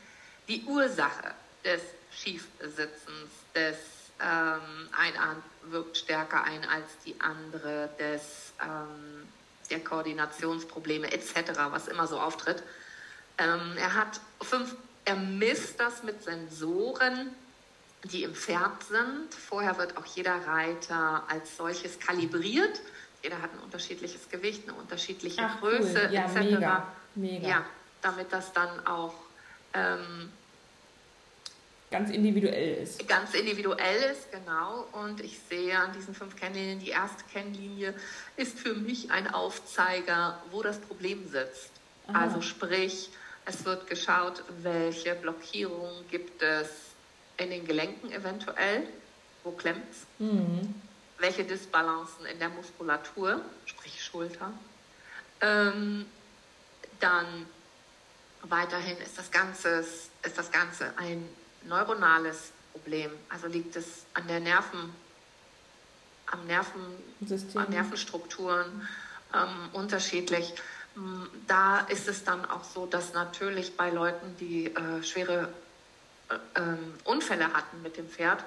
[0.48, 1.34] die Ursache
[1.64, 1.82] des
[2.12, 3.76] Schiefsitzens, des
[4.20, 9.28] ähm, eine Hand wirkt stärker ein als die andere, des, ähm,
[9.70, 11.34] der Koordinationsprobleme etc.,
[11.70, 12.62] was immer so auftritt.
[13.38, 17.34] Ähm, er hat fünf, er misst das mit Sensoren,
[18.04, 19.32] die im Pferd sind.
[19.34, 22.80] Vorher wird auch jeder Reiter als solches kalibriert.
[23.22, 26.14] Jeder hat ein unterschiedliches Gewicht, eine unterschiedliche Ach, Größe cool.
[26.14, 26.38] ja, etc.
[26.38, 26.86] Mega.
[27.14, 27.48] Mega.
[27.48, 27.66] Ja,
[28.00, 29.14] damit das dann auch
[29.74, 30.30] ähm,
[31.90, 33.06] ganz individuell ist.
[33.06, 34.88] Ganz individuell ist, genau.
[34.92, 37.94] Und ich sehe an diesen fünf Kennlinien, die erste Kennlinie
[38.36, 41.70] ist für mich ein Aufzeiger, wo das Problem sitzt.
[42.08, 42.22] Aha.
[42.22, 43.10] Also sprich,
[43.44, 46.91] es wird geschaut, welche Blockierungen gibt es
[47.42, 48.86] in den Gelenken eventuell,
[49.44, 50.74] wo klemmt es, mhm.
[51.18, 54.52] welche Disbalancen in der Muskulatur, sprich Schulter.
[55.40, 56.06] Ähm,
[57.00, 57.46] dann
[58.42, 59.80] weiterhin ist das Ganze,
[60.22, 61.28] ist das Ganze ein
[61.64, 63.10] neuronales Problem.
[63.28, 64.94] Also liegt es an der Nerven,
[66.26, 66.80] am Nerven,
[67.54, 68.88] an Nervenstrukturen
[69.34, 70.54] ähm, unterschiedlich.
[70.94, 75.52] Mm, da ist es dann auch so, dass natürlich bei Leuten, die äh, schwere
[76.54, 78.44] äh, Unfälle hatten mit dem Pferd,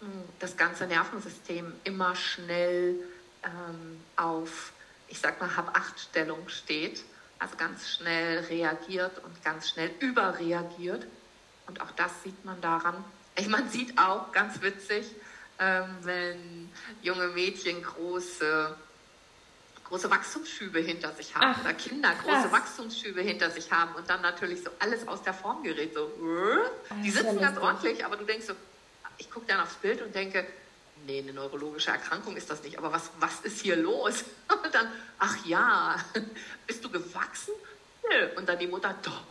[0.00, 2.96] mh, mm, das ganze Nervensystem immer schnell
[3.42, 4.72] ähm, auf,
[5.08, 7.04] ich sag mal, Hab-Acht-Stellung steht,
[7.38, 11.06] also ganz schnell reagiert und ganz schnell überreagiert.
[11.66, 13.02] Und auch das sieht man daran.
[13.48, 15.06] Man sieht auch, ganz witzig,
[15.58, 16.70] ähm, wenn
[17.02, 18.76] junge Mädchen große,
[19.90, 22.52] große Wachstumsschübe hinter sich haben Ach, oder Kinder große krass.
[22.52, 25.92] Wachstumsschübe hinter sich haben und dann natürlich so alles aus der Form gerät.
[25.92, 27.02] So, äh?
[27.02, 28.54] die sitzen ganz ordentlich, aber du denkst so,
[29.18, 30.46] ich gucke dann aufs Bild und denke,
[31.06, 34.24] nee, eine neurologische Erkrankung ist das nicht, aber was, was ist hier los?
[34.64, 35.96] Und dann, ach ja,
[36.66, 37.54] bist du gewachsen?
[38.36, 39.22] Und dann die Mutter, doch,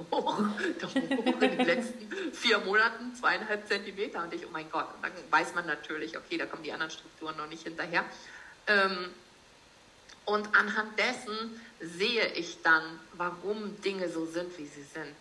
[0.80, 4.24] doch, in den letzten vier Monaten zweieinhalb Zentimeter.
[4.24, 4.88] Und ich, oh mein Gott.
[4.96, 8.06] Und dann weiß man natürlich, okay, da kommen die anderen Strukturen noch nicht hinterher.
[8.68, 9.10] Ähm,
[10.30, 15.16] und anhand dessen sehe ich dann, warum Dinge so sind, wie sie sind.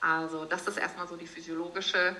[0.00, 2.14] Also das ist erstmal so die physiologische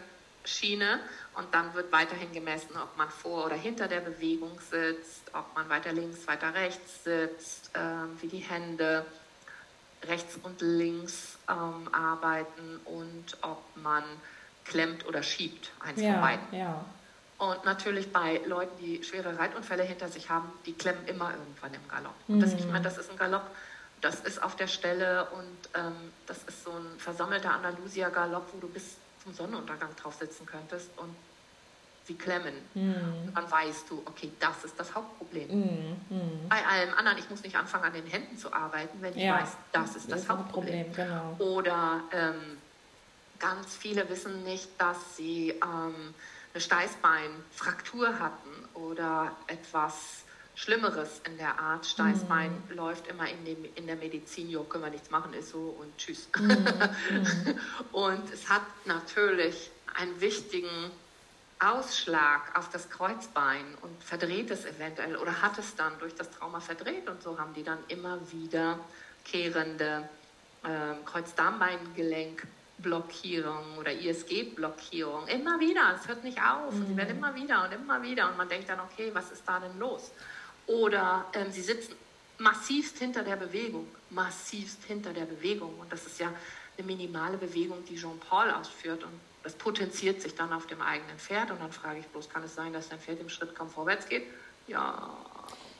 [0.45, 0.99] Schiene
[1.35, 5.69] und dann wird weiterhin gemessen, ob man vor oder hinter der Bewegung sitzt, ob man
[5.69, 7.81] weiter links, weiter rechts sitzt, äh,
[8.21, 9.07] wie die Hände
[10.03, 14.03] rechts und links ähm, arbeiten und ob man
[14.65, 16.59] klemmt oder schiebt, eins ja, von beiden.
[16.59, 16.85] Ja.
[17.45, 21.87] Und natürlich bei Leuten, die schwere Reitunfälle hinter sich haben, die klemmen immer irgendwann im
[21.89, 22.15] Galopp.
[22.27, 22.73] Und das, ich mhm.
[22.73, 23.51] meine, das ist ein Galopp,
[24.01, 28.69] das ist auf der Stelle und ähm, das ist so ein versammelter Andalusia-Galopp, wo du
[28.69, 31.15] bis zum Sonnenuntergang drauf sitzen könntest und
[32.07, 32.55] sie klemmen.
[32.75, 33.27] Mm.
[33.27, 35.49] Und dann weißt du, okay, das ist das Hauptproblem.
[35.49, 36.49] Mm.
[36.49, 39.41] Bei allem anderen, ich muss nicht anfangen, an den Händen zu arbeiten, wenn ich ja,
[39.41, 40.93] weiß, das ist das, das Hauptproblem.
[40.93, 41.37] Problem, genau.
[41.39, 42.59] Oder ähm,
[43.39, 46.15] ganz viele wissen nicht, dass sie ähm,
[46.55, 50.25] eine Steißbeinfraktur hatten oder etwas
[50.55, 51.85] Schlimmeres in der Art.
[51.85, 52.75] Steißbein mm.
[52.75, 55.99] läuft immer in, dem, in der Medizin, jo, können wir nichts machen, ist so und
[55.99, 56.29] tschüss.
[56.39, 56.47] Mm.
[56.47, 57.59] Mm.
[57.93, 60.93] und es hat natürlich einen wichtigen
[61.59, 66.61] Ausschlag auf das Kreuzbein und verdreht es eventuell oder hat es dann durch das Trauma
[66.61, 68.79] verdreht und so haben die dann immer wieder
[69.25, 70.09] kehrende
[70.63, 70.95] äh,
[72.83, 75.27] Kreuzdarmbeingelenk-Blockierung oder ISG-Blockierung.
[75.29, 76.73] Immer wieder, es hört nicht auf.
[76.73, 76.87] Mhm.
[76.87, 79.61] Sie werden immer wieder und immer wieder und man denkt dann, okay, was ist da
[79.61, 80.11] denn los?
[80.67, 81.95] Oder ähm, sie sitzen
[82.39, 86.33] massivst hinter der Bewegung, massivst hinter der Bewegung und das ist ja
[86.77, 89.13] eine minimale Bewegung, die Jean-Paul ausführt und
[89.45, 92.55] das potenziert sich dann auf dem eigenen Pferd und dann frage ich bloß, kann es
[92.55, 94.25] sein, dass dein Pferd im Schritt kaum vorwärts geht?
[94.67, 95.17] Ja,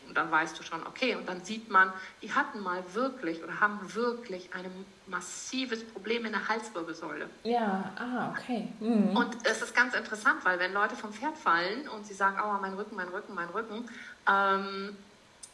[0.09, 1.93] und dann weißt du schon, okay, und dann sieht man,
[2.23, 4.65] die hatten mal wirklich oder haben wirklich ein
[5.07, 7.29] massives Problem in der Halswirbelsäule.
[7.43, 8.69] Ja, ah, okay.
[8.81, 9.17] Mhm.
[9.17, 12.59] Und es ist ganz interessant, weil wenn Leute vom Pferd fallen und sie sagen, aua,
[12.61, 13.89] mein Rücken, mein Rücken, mein Rücken,
[14.29, 14.97] ähm,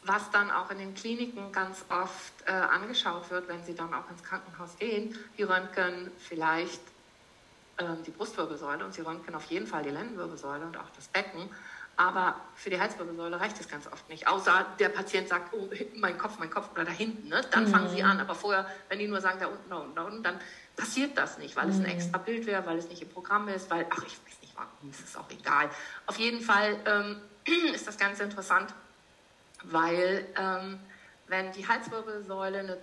[0.03, 4.09] was dann auch in den Kliniken ganz oft äh, angeschaut wird, wenn sie dann auch
[4.09, 6.81] ins Krankenhaus gehen, die röntgen vielleicht
[7.77, 11.49] ähm, die Brustwirbelsäule und sie röntgen auf jeden Fall die Lendenwirbelsäule und auch das Becken.
[11.97, 14.27] Aber für die Halswirbelsäule reicht es ganz oft nicht.
[14.27, 17.27] Außer der Patient sagt, oh, mein Kopf, mein Kopf oder da hinten.
[17.27, 17.41] Ne?
[17.51, 17.69] Dann mhm.
[17.69, 18.19] fangen sie an.
[18.19, 20.39] Aber vorher, wenn die nur sagen, da unten, da unten, da unten, dann
[20.75, 21.71] passiert das nicht, weil mhm.
[21.71, 21.89] es ein mhm.
[21.89, 24.51] extra Bild wäre, weil es nicht im Programm ist, weil, ach, ich weiß nicht
[24.89, 25.69] ist es auch egal.
[26.05, 27.21] Auf jeden Fall ähm,
[27.73, 28.73] ist das ganz interessant,
[29.63, 30.79] weil ähm,
[31.27, 32.77] wenn die Halswirbelsäule eine,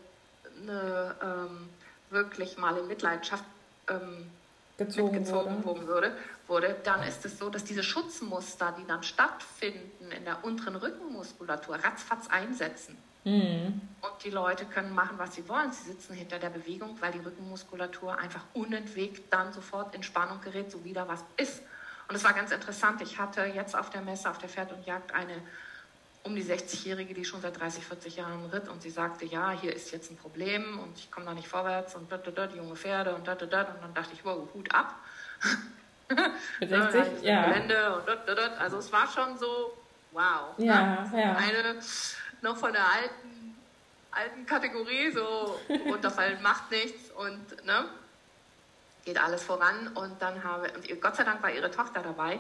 [0.62, 1.68] eine ähm,
[2.10, 3.44] wirklich mal in Mitleidenschaft
[3.88, 4.30] ähm,
[4.78, 5.86] gezogen mitgezogen wurde.
[5.86, 6.16] Würde,
[6.46, 11.76] wurde, dann ist es so, dass diese Schutzmuster, die dann stattfinden in der unteren Rückenmuskulatur,
[11.76, 12.96] ratzfatz einsetzen.
[13.24, 13.80] Mhm.
[14.00, 15.72] Und die Leute können machen, was sie wollen.
[15.72, 20.70] Sie sitzen hinter der Bewegung, weil die Rückenmuskulatur einfach unentwegt dann sofort in Spannung gerät,
[20.70, 21.60] so wieder was ist.
[22.08, 23.02] Und es war ganz interessant.
[23.02, 25.42] Ich hatte jetzt auf der Messe, auf der Pferd und Jagd eine
[26.28, 29.74] um die 60-Jährige, die schon seit 30, 40 Jahren ritt und sie sagte, ja, hier
[29.74, 32.58] ist jetzt ein Problem und ich komme da nicht vorwärts und da, da, da, die
[32.58, 33.62] junge Pferde und da, da, da.
[33.62, 34.94] Und dann dachte ich, wow, Hut ab.
[36.60, 37.46] Mit 60, ja.
[37.46, 38.46] Gelände und da, da, da.
[38.58, 39.72] Also es war schon so,
[40.12, 40.54] wow.
[40.58, 41.20] Ja, ne?
[41.20, 41.34] ja.
[41.34, 41.80] Eine
[42.42, 43.56] noch von der alten,
[44.10, 47.86] alten Kategorie, so runterfallen macht nichts und ne,
[49.04, 49.88] geht alles voran.
[49.94, 52.38] Und dann habe, und Gott sei Dank war ihre Tochter dabei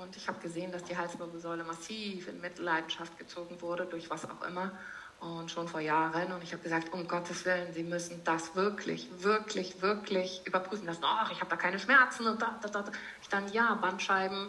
[0.00, 4.46] und ich habe gesehen, dass die Halswirbelsäule massiv in Mitleidenschaft gezogen wurde, durch was auch
[4.46, 4.72] immer.
[5.20, 6.32] Und schon vor Jahren.
[6.32, 11.02] Und ich habe gesagt, um Gottes Willen, Sie müssen das wirklich, wirklich, wirklich überprüfen lassen.
[11.04, 12.84] Ach, ich habe da keine Schmerzen und da, da, da.
[13.22, 14.48] Ich dann, ja, Bandscheiben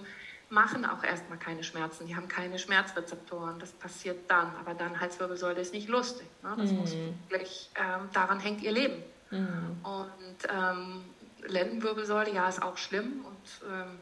[0.49, 2.07] machen auch erstmal keine Schmerzen.
[2.07, 3.59] Die haben keine Schmerzrezeptoren.
[3.59, 4.53] Das passiert dann.
[4.59, 6.27] Aber dann Halswirbelsäule ist nicht lustig.
[6.43, 6.55] Ne?
[6.57, 6.77] Das mhm.
[6.77, 6.93] muss
[7.29, 9.01] wirklich, ähm, daran hängt ihr Leben.
[9.31, 9.77] Mhm.
[9.83, 11.05] Und ähm,
[11.47, 13.23] Lendenwirbelsäule, ja, ist auch schlimm.
[13.25, 13.99] Und ähm,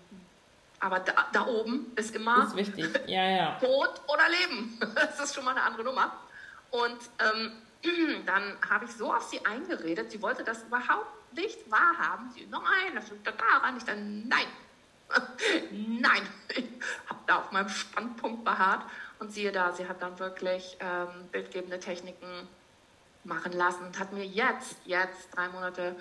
[0.83, 2.85] aber da, da oben ist immer ist wichtig.
[3.07, 3.51] Ja, ja.
[3.59, 4.77] Tod oder Leben.
[4.95, 6.11] Das ist schon mal eine andere Nummer.
[6.71, 7.53] Und ähm,
[8.25, 12.29] dann habe ich so auf sie eingeredet, sie wollte das überhaupt nicht wahrhaben.
[12.31, 13.77] Sie, nein, das liegt daran.
[13.77, 14.45] Ich dann, nein,
[15.71, 16.27] nein.
[16.49, 16.65] Ich
[17.07, 18.83] habe da auf meinem Standpunkt beharrt.
[19.19, 22.49] Und siehe da, sie hat dann wirklich ähm, bildgebende Techniken
[23.23, 25.95] machen lassen und hat mir jetzt, jetzt drei Monate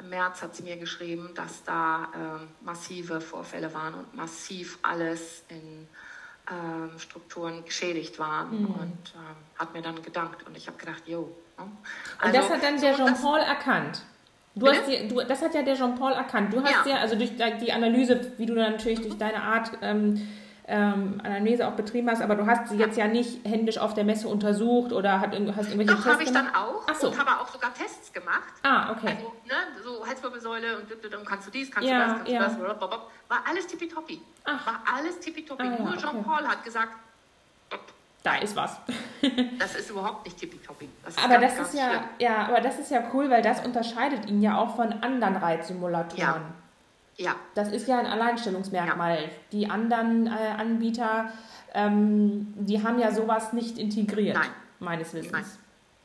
[0.00, 5.44] im März hat sie mir geschrieben, dass da ähm, massive Vorfälle waren und massiv alles
[5.48, 5.88] in
[6.50, 8.66] ähm, Strukturen geschädigt waren mhm.
[8.66, 11.34] und ähm, hat mir dann gedankt und ich habe gedacht, jo.
[11.58, 11.64] Ne?
[12.18, 14.02] Also, und das hat dann der Jean-Paul erkannt.
[14.54, 16.52] Du hast die, du, das hat ja der Jean-Paul erkannt.
[16.52, 16.94] Du hast ja.
[16.94, 20.28] ja, also durch die Analyse, wie du natürlich durch deine Art ähm,
[20.68, 24.04] ähm, Anamnese auch betrieben hast, aber du hast sie jetzt ja nicht händisch auf der
[24.04, 27.08] Messe untersucht oder hat, hast irgendwelche Doch, habe ich dann auch Ach so.
[27.08, 28.52] und habe auch sogar Tests gemacht.
[28.62, 29.16] Ah, okay.
[29.16, 32.48] Also, ne, so Halswirbelsäule und, und kannst du dies, kannst ja, du das, kannst ja.
[32.48, 32.90] du das,
[33.28, 34.20] war alles tippitoppi.
[34.44, 34.66] Ach.
[34.66, 35.62] War alles tippitoppi.
[35.62, 36.48] Ah, Nur Jean-Paul okay.
[36.48, 36.92] hat gesagt,
[38.22, 38.76] da ist was.
[39.58, 40.88] das ist überhaupt nicht tippitoppi.
[41.16, 44.42] Aber ganz, das ist ja, ja, aber das ist ja cool, weil das unterscheidet ihn
[44.42, 46.18] ja auch von anderen Reizsimulatoren.
[46.18, 46.40] Ja.
[47.18, 47.34] Ja.
[47.54, 49.22] Das ist ja ein Alleinstellungsmerkmal.
[49.22, 49.28] Ja.
[49.52, 51.32] Die anderen äh, Anbieter,
[51.74, 54.50] ähm, die haben ja sowas nicht integriert, Nein.
[54.78, 55.32] meines Wissens.
[55.32, 55.44] Nein.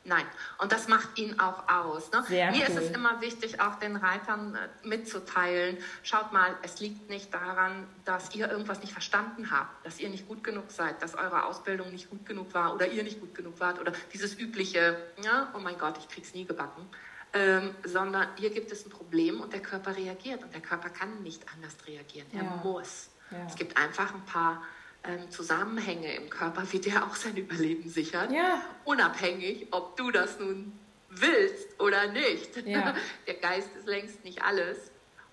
[0.06, 0.26] Nein,
[0.58, 2.12] und das macht ihn auch aus.
[2.12, 2.22] Ne?
[2.28, 2.60] Mir cool.
[2.60, 7.86] ist es immer wichtig, auch den Reitern äh, mitzuteilen, schaut mal, es liegt nicht daran,
[8.04, 11.90] dass ihr irgendwas nicht verstanden habt, dass ihr nicht gut genug seid, dass eure Ausbildung
[11.90, 15.58] nicht gut genug war oder ihr nicht gut genug wart oder dieses übliche, ja, oh
[15.58, 16.86] mein Gott, ich krieg's nie gebacken
[17.34, 21.22] ähm, sondern hier gibt es ein Problem und der Körper reagiert und der Körper kann
[21.22, 22.28] nicht anders reagieren.
[22.32, 22.60] Er ja.
[22.62, 23.10] muss.
[23.30, 23.44] Ja.
[23.48, 24.62] Es gibt einfach ein paar
[25.02, 28.62] ähm, Zusammenhänge im Körper, wie der auch sein Überleben sichert, ja.
[28.84, 30.78] unabhängig, ob du das nun
[31.08, 32.54] willst oder nicht.
[32.64, 34.90] Der Geist ist längst nicht alles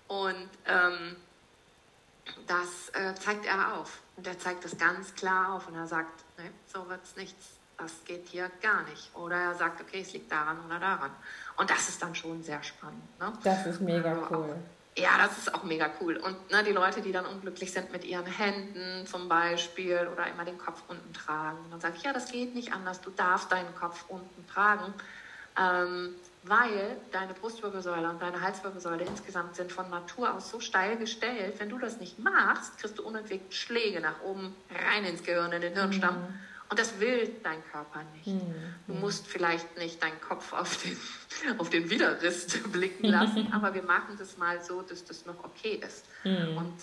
[0.08, 1.16] und ähm,
[2.46, 6.24] das äh, zeigt er auf und er zeigt es ganz klar auf und er sagt,
[6.38, 9.14] ne, so wird es nichts das geht hier gar nicht.
[9.14, 11.10] Oder er sagt, okay, es liegt daran oder daran.
[11.56, 13.02] Und das ist dann schon sehr spannend.
[13.18, 13.32] Ne?
[13.42, 14.56] Das ist mega also cool.
[14.56, 16.16] Auch, ja, das ist auch mega cool.
[16.16, 20.44] Und ne, die Leute, die dann unglücklich sind mit ihren Händen zum Beispiel oder immer
[20.44, 23.00] den Kopf unten tragen, dann sage ich, ja, das geht nicht anders.
[23.00, 24.92] Du darfst deinen Kopf unten tragen.
[25.58, 26.14] Ähm,
[26.44, 31.54] weil deine Brustwirbelsäule und deine Halswirbelsäule insgesamt sind von Natur aus so steil gestellt.
[31.58, 35.60] Wenn du das nicht machst, kriegst du unentwegt Schläge nach oben rein ins Gehirn, in
[35.60, 36.16] den Hirnstamm.
[36.16, 36.34] Mhm.
[36.72, 38.28] Und das will dein Körper nicht.
[38.28, 38.74] Mhm.
[38.86, 40.96] Du musst vielleicht nicht deinen Kopf auf den,
[41.58, 45.82] auf den Widerriss blicken lassen, aber wir machen das mal so, dass das noch okay
[45.86, 46.06] ist.
[46.24, 46.56] Mhm.
[46.56, 46.74] Und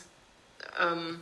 [0.79, 1.21] ähm,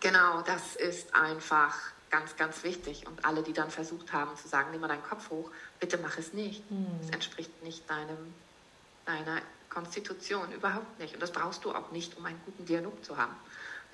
[0.00, 1.74] genau, das ist einfach
[2.10, 3.06] ganz, ganz wichtig.
[3.06, 5.50] Und alle, die dann versucht haben zu sagen, nimm mal deinen Kopf hoch,
[5.80, 6.62] bitte mach es nicht.
[7.00, 7.12] Es mhm.
[7.14, 8.34] entspricht nicht deinem,
[9.06, 9.40] deiner
[9.70, 11.14] Konstitution, überhaupt nicht.
[11.14, 13.34] Und das brauchst du auch nicht, um einen guten Dialog zu haben.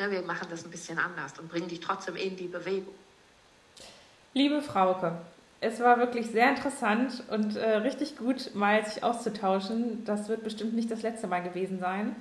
[0.01, 2.93] Ne, wir machen das ein bisschen anders und bringen dich trotzdem in die Bewegung.
[4.35, 5.13] Liebe Frauke,
[5.61, 10.07] es war wirklich sehr interessant und äh, richtig gut, mal sich auszutauschen.
[10.07, 12.17] Das wird bestimmt nicht das letzte Mal gewesen sein.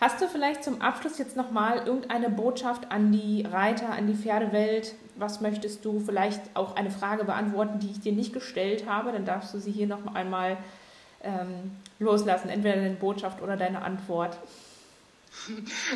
[0.00, 4.96] Hast du vielleicht zum Abschluss jetzt nochmal irgendeine Botschaft an die Reiter, an die Pferdewelt?
[5.14, 9.12] Was möchtest du vielleicht auch eine Frage beantworten, die ich dir nicht gestellt habe?
[9.12, 10.56] Dann darfst du sie hier noch einmal
[11.22, 14.36] ähm, loslassen, entweder deine Botschaft oder deine Antwort.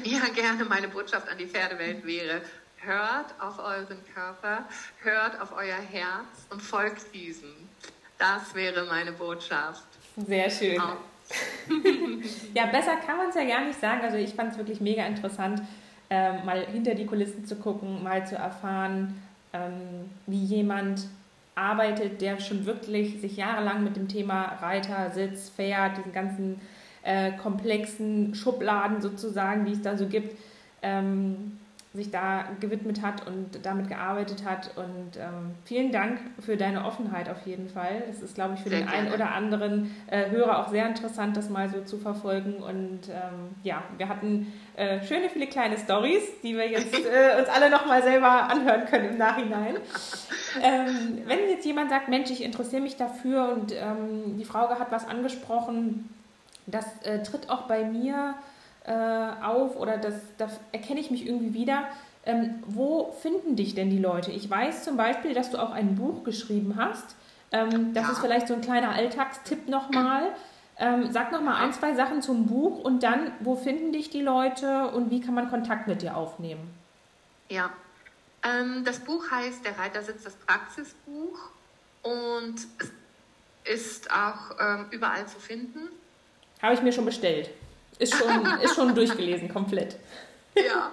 [0.04, 0.64] Ja, gerne.
[0.64, 2.40] Meine Botschaft an die Pferdewelt wäre,
[2.86, 4.64] hört auf euren Körper,
[5.02, 7.50] hört auf euer Herz und folgt diesem.
[8.18, 9.84] Das wäre meine Botschaft.
[10.16, 10.80] Sehr schön.
[10.80, 10.96] Oh.
[12.54, 14.00] ja, besser kann man es ja gar nicht sagen.
[14.02, 15.60] Also ich fand es wirklich mega interessant,
[16.08, 19.20] äh, mal hinter die Kulissen zu gucken, mal zu erfahren,
[19.52, 21.08] ähm, wie jemand
[21.56, 26.60] arbeitet, der schon wirklich sich jahrelang mit dem Thema Reiter, Sitz, Pferd, diesen ganzen
[27.02, 30.38] äh, komplexen Schubladen sozusagen, die es da so gibt,
[30.82, 31.58] ähm,
[31.94, 34.70] sich da gewidmet hat und damit gearbeitet hat.
[34.76, 38.02] Und ähm, vielen Dank für deine Offenheit auf jeden Fall.
[38.06, 39.06] Das ist, glaube ich, für sehr den gerne.
[39.06, 42.56] einen oder anderen äh, Hörer auch sehr interessant, das mal so zu verfolgen.
[42.56, 47.48] Und ähm, ja, wir hatten äh, schöne, viele kleine Stories, die wir jetzt äh, uns
[47.48, 49.76] alle nochmal selber anhören können im Nachhinein.
[50.62, 54.92] Ähm, wenn jetzt jemand sagt, Mensch, ich interessiere mich dafür und ähm, die Frau hat
[54.92, 56.10] was angesprochen,
[56.66, 58.34] das äh, tritt auch bei mir
[58.86, 58.92] äh,
[59.42, 61.84] auf oder das, da erkenne ich mich irgendwie wieder.
[62.24, 64.30] Ähm, wo finden dich denn die Leute?
[64.32, 67.16] Ich weiß zum Beispiel, dass du auch ein Buch geschrieben hast.
[67.52, 68.12] Ähm, das ja.
[68.12, 70.34] ist vielleicht so ein kleiner Alltagstipp nochmal.
[70.78, 74.88] Ähm, sag nochmal ein, zwei Sachen zum Buch und dann, wo finden dich die Leute
[74.88, 76.74] und wie kann man Kontakt mit dir aufnehmen?
[77.48, 77.70] Ja,
[78.42, 81.38] ähm, das Buch heißt Der Reitersitz, das Praxisbuch
[82.02, 82.56] und
[83.64, 85.88] ist auch ähm, überall zu finden.
[86.60, 87.50] Habe ich mir schon bestellt.
[87.98, 89.96] Ist schon, ist schon durchgelesen, komplett.
[90.56, 90.92] Ja,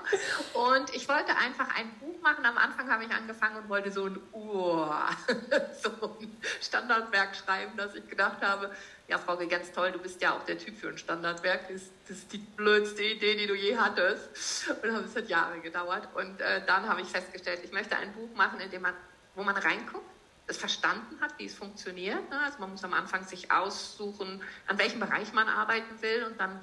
[0.54, 2.45] und ich wollte einfach ein Buch machen.
[2.45, 4.93] Am Anfang habe ich angefangen und wollte so ein Ur,
[5.82, 5.89] so
[6.20, 8.72] ein Standardwerk schreiben, dass ich gedacht habe,
[9.08, 11.70] ja, Frau ganz toll, du bist ja auch der Typ für ein Standardwerk.
[11.70, 14.70] Das, das ist die blödste Idee, die du je hattest.
[14.84, 16.10] Und es hat Jahre gedauert.
[16.16, 18.93] Und äh, dann habe ich festgestellt, ich möchte ein Buch machen, in dem man,
[19.36, 20.10] wo man reinguckt,
[20.47, 22.30] es verstanden hat, wie es funktioniert.
[22.30, 22.39] Ne?
[22.43, 26.62] Also man muss am Anfang sich aussuchen, an welchem Bereich man arbeiten will und dann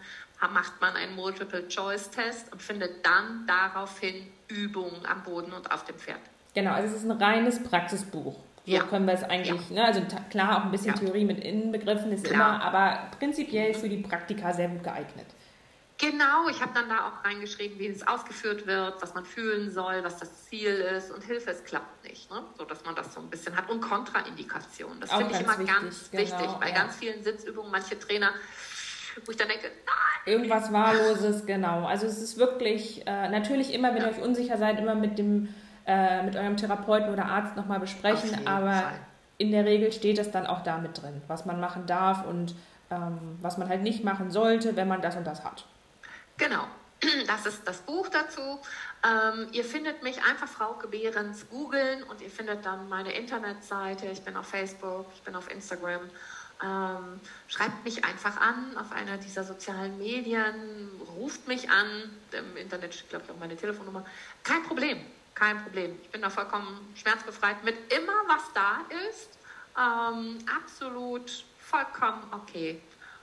[0.48, 6.20] macht man einen Multiple-Choice-Test und findet dann daraufhin Übungen am Boden und auf dem Pferd.
[6.54, 8.36] Genau, also es ist ein reines Praxisbuch.
[8.66, 8.82] So ja.
[8.84, 9.76] können wir es eigentlich, ja.
[9.76, 9.84] ne?
[9.84, 11.00] also klar auch ein bisschen ja.
[11.00, 12.34] Theorie mit inbegriffen ist klar.
[12.34, 15.26] immer, aber prinzipiell für die Praktika sehr gut geeignet.
[16.00, 20.02] Genau, ich habe dann da auch reingeschrieben, wie es ausgeführt wird, was man fühlen soll,
[20.02, 22.42] was das Ziel ist und Hilfe, es klappt nicht, ne?
[22.56, 24.98] so dass man das so ein bisschen hat und Kontraindikationen.
[24.98, 27.70] Das finde ich immer wichtig, ganz genau, wichtig bei ganz vielen Sitzübungen.
[27.70, 28.32] Manche Trainer
[29.24, 30.34] wo ich dann denke, nein.
[30.34, 31.86] Irgendwas Wahlloses, genau.
[31.86, 34.08] Also es ist wirklich, äh, natürlich immer, wenn ja.
[34.08, 35.54] ihr euch unsicher seid, immer mit dem,
[35.86, 39.00] äh, mit eurem Therapeuten oder Arzt nochmal besprechen, aber Fall.
[39.38, 42.54] in der Regel steht es dann auch damit drin, was man machen darf und
[42.90, 45.64] ähm, was man halt nicht machen sollte, wenn man das und das hat.
[46.36, 46.64] Genau.
[47.26, 48.60] Das ist das Buch dazu.
[49.02, 54.06] Ähm, ihr findet mich einfach Frau Behrens googeln und ihr findet dann meine Internetseite.
[54.06, 56.02] Ich bin auf Facebook, ich bin auf Instagram.
[56.62, 61.86] Ähm, schreibt mich einfach an auf einer dieser sozialen Medien, ruft mich an.
[62.32, 64.04] Im Internet steht, glaube ich, auch meine Telefonnummer.
[64.42, 64.98] Kein Problem,
[65.34, 65.98] kein Problem.
[66.02, 69.38] Ich bin da vollkommen schmerzbefreit mit immer, was da ist.
[69.78, 72.82] Ähm, absolut vollkommen okay.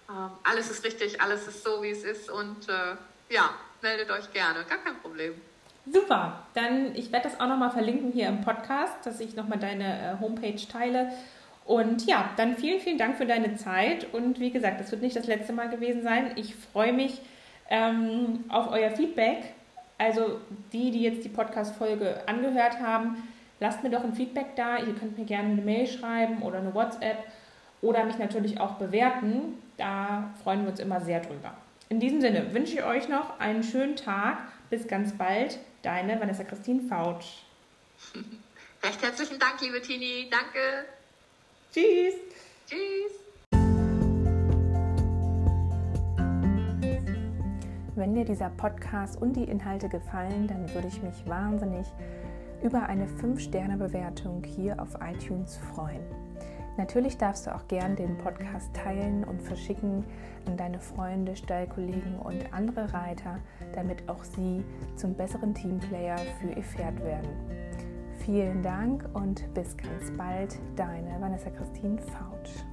[0.09, 2.31] Ähm, alles ist richtig, alles ist so, wie es ist.
[2.31, 2.95] Und äh,
[3.29, 3.51] ja,
[3.83, 5.39] meldet euch gerne, gar kein Problem.
[5.85, 10.13] Super, dann ich werde das auch nochmal verlinken hier im Podcast, dass ich nochmal deine
[10.13, 11.13] äh, Homepage teile
[11.67, 14.07] und ja, dann vielen, vielen Dank für deine Zeit.
[14.13, 16.31] Und wie gesagt, das wird nicht das letzte Mal gewesen sein.
[16.37, 17.19] Ich freue mich
[17.69, 19.53] ähm, auf euer Feedback.
[19.97, 20.39] Also
[20.71, 23.27] die, die jetzt die Podcast-Folge angehört haben,
[23.59, 24.77] lasst mir doch ein Feedback da.
[24.77, 27.17] Ihr könnt mir gerne eine Mail schreiben oder eine WhatsApp
[27.81, 29.61] oder mich natürlich auch bewerten.
[29.75, 31.53] Da freuen wir uns immer sehr drüber.
[31.89, 34.37] In diesem Sinne wünsche ich euch noch einen schönen Tag.
[34.69, 35.59] Bis ganz bald.
[35.81, 37.43] Deine Vanessa Christine Fautsch.
[38.83, 40.29] Recht herzlichen Dank, liebe Tini.
[40.31, 40.96] Danke.
[41.77, 42.15] Tschüss.
[42.65, 43.11] Tschüss.
[47.93, 51.85] Wenn dir dieser Podcast und die Inhalte gefallen, dann würde ich mich wahnsinnig
[52.63, 56.01] über eine 5-Sterne-Bewertung hier auf iTunes freuen.
[56.77, 60.03] Natürlich darfst du auch gern den Podcast teilen und verschicken
[60.47, 63.37] an deine Freunde, Stallkollegen und andere Reiter,
[63.73, 64.63] damit auch sie
[64.95, 67.66] zum besseren Teamplayer für ihr Pferd werden.
[68.27, 72.65] Vielen Dank und bis ganz bald, deine Vanessa Christine Fautsch.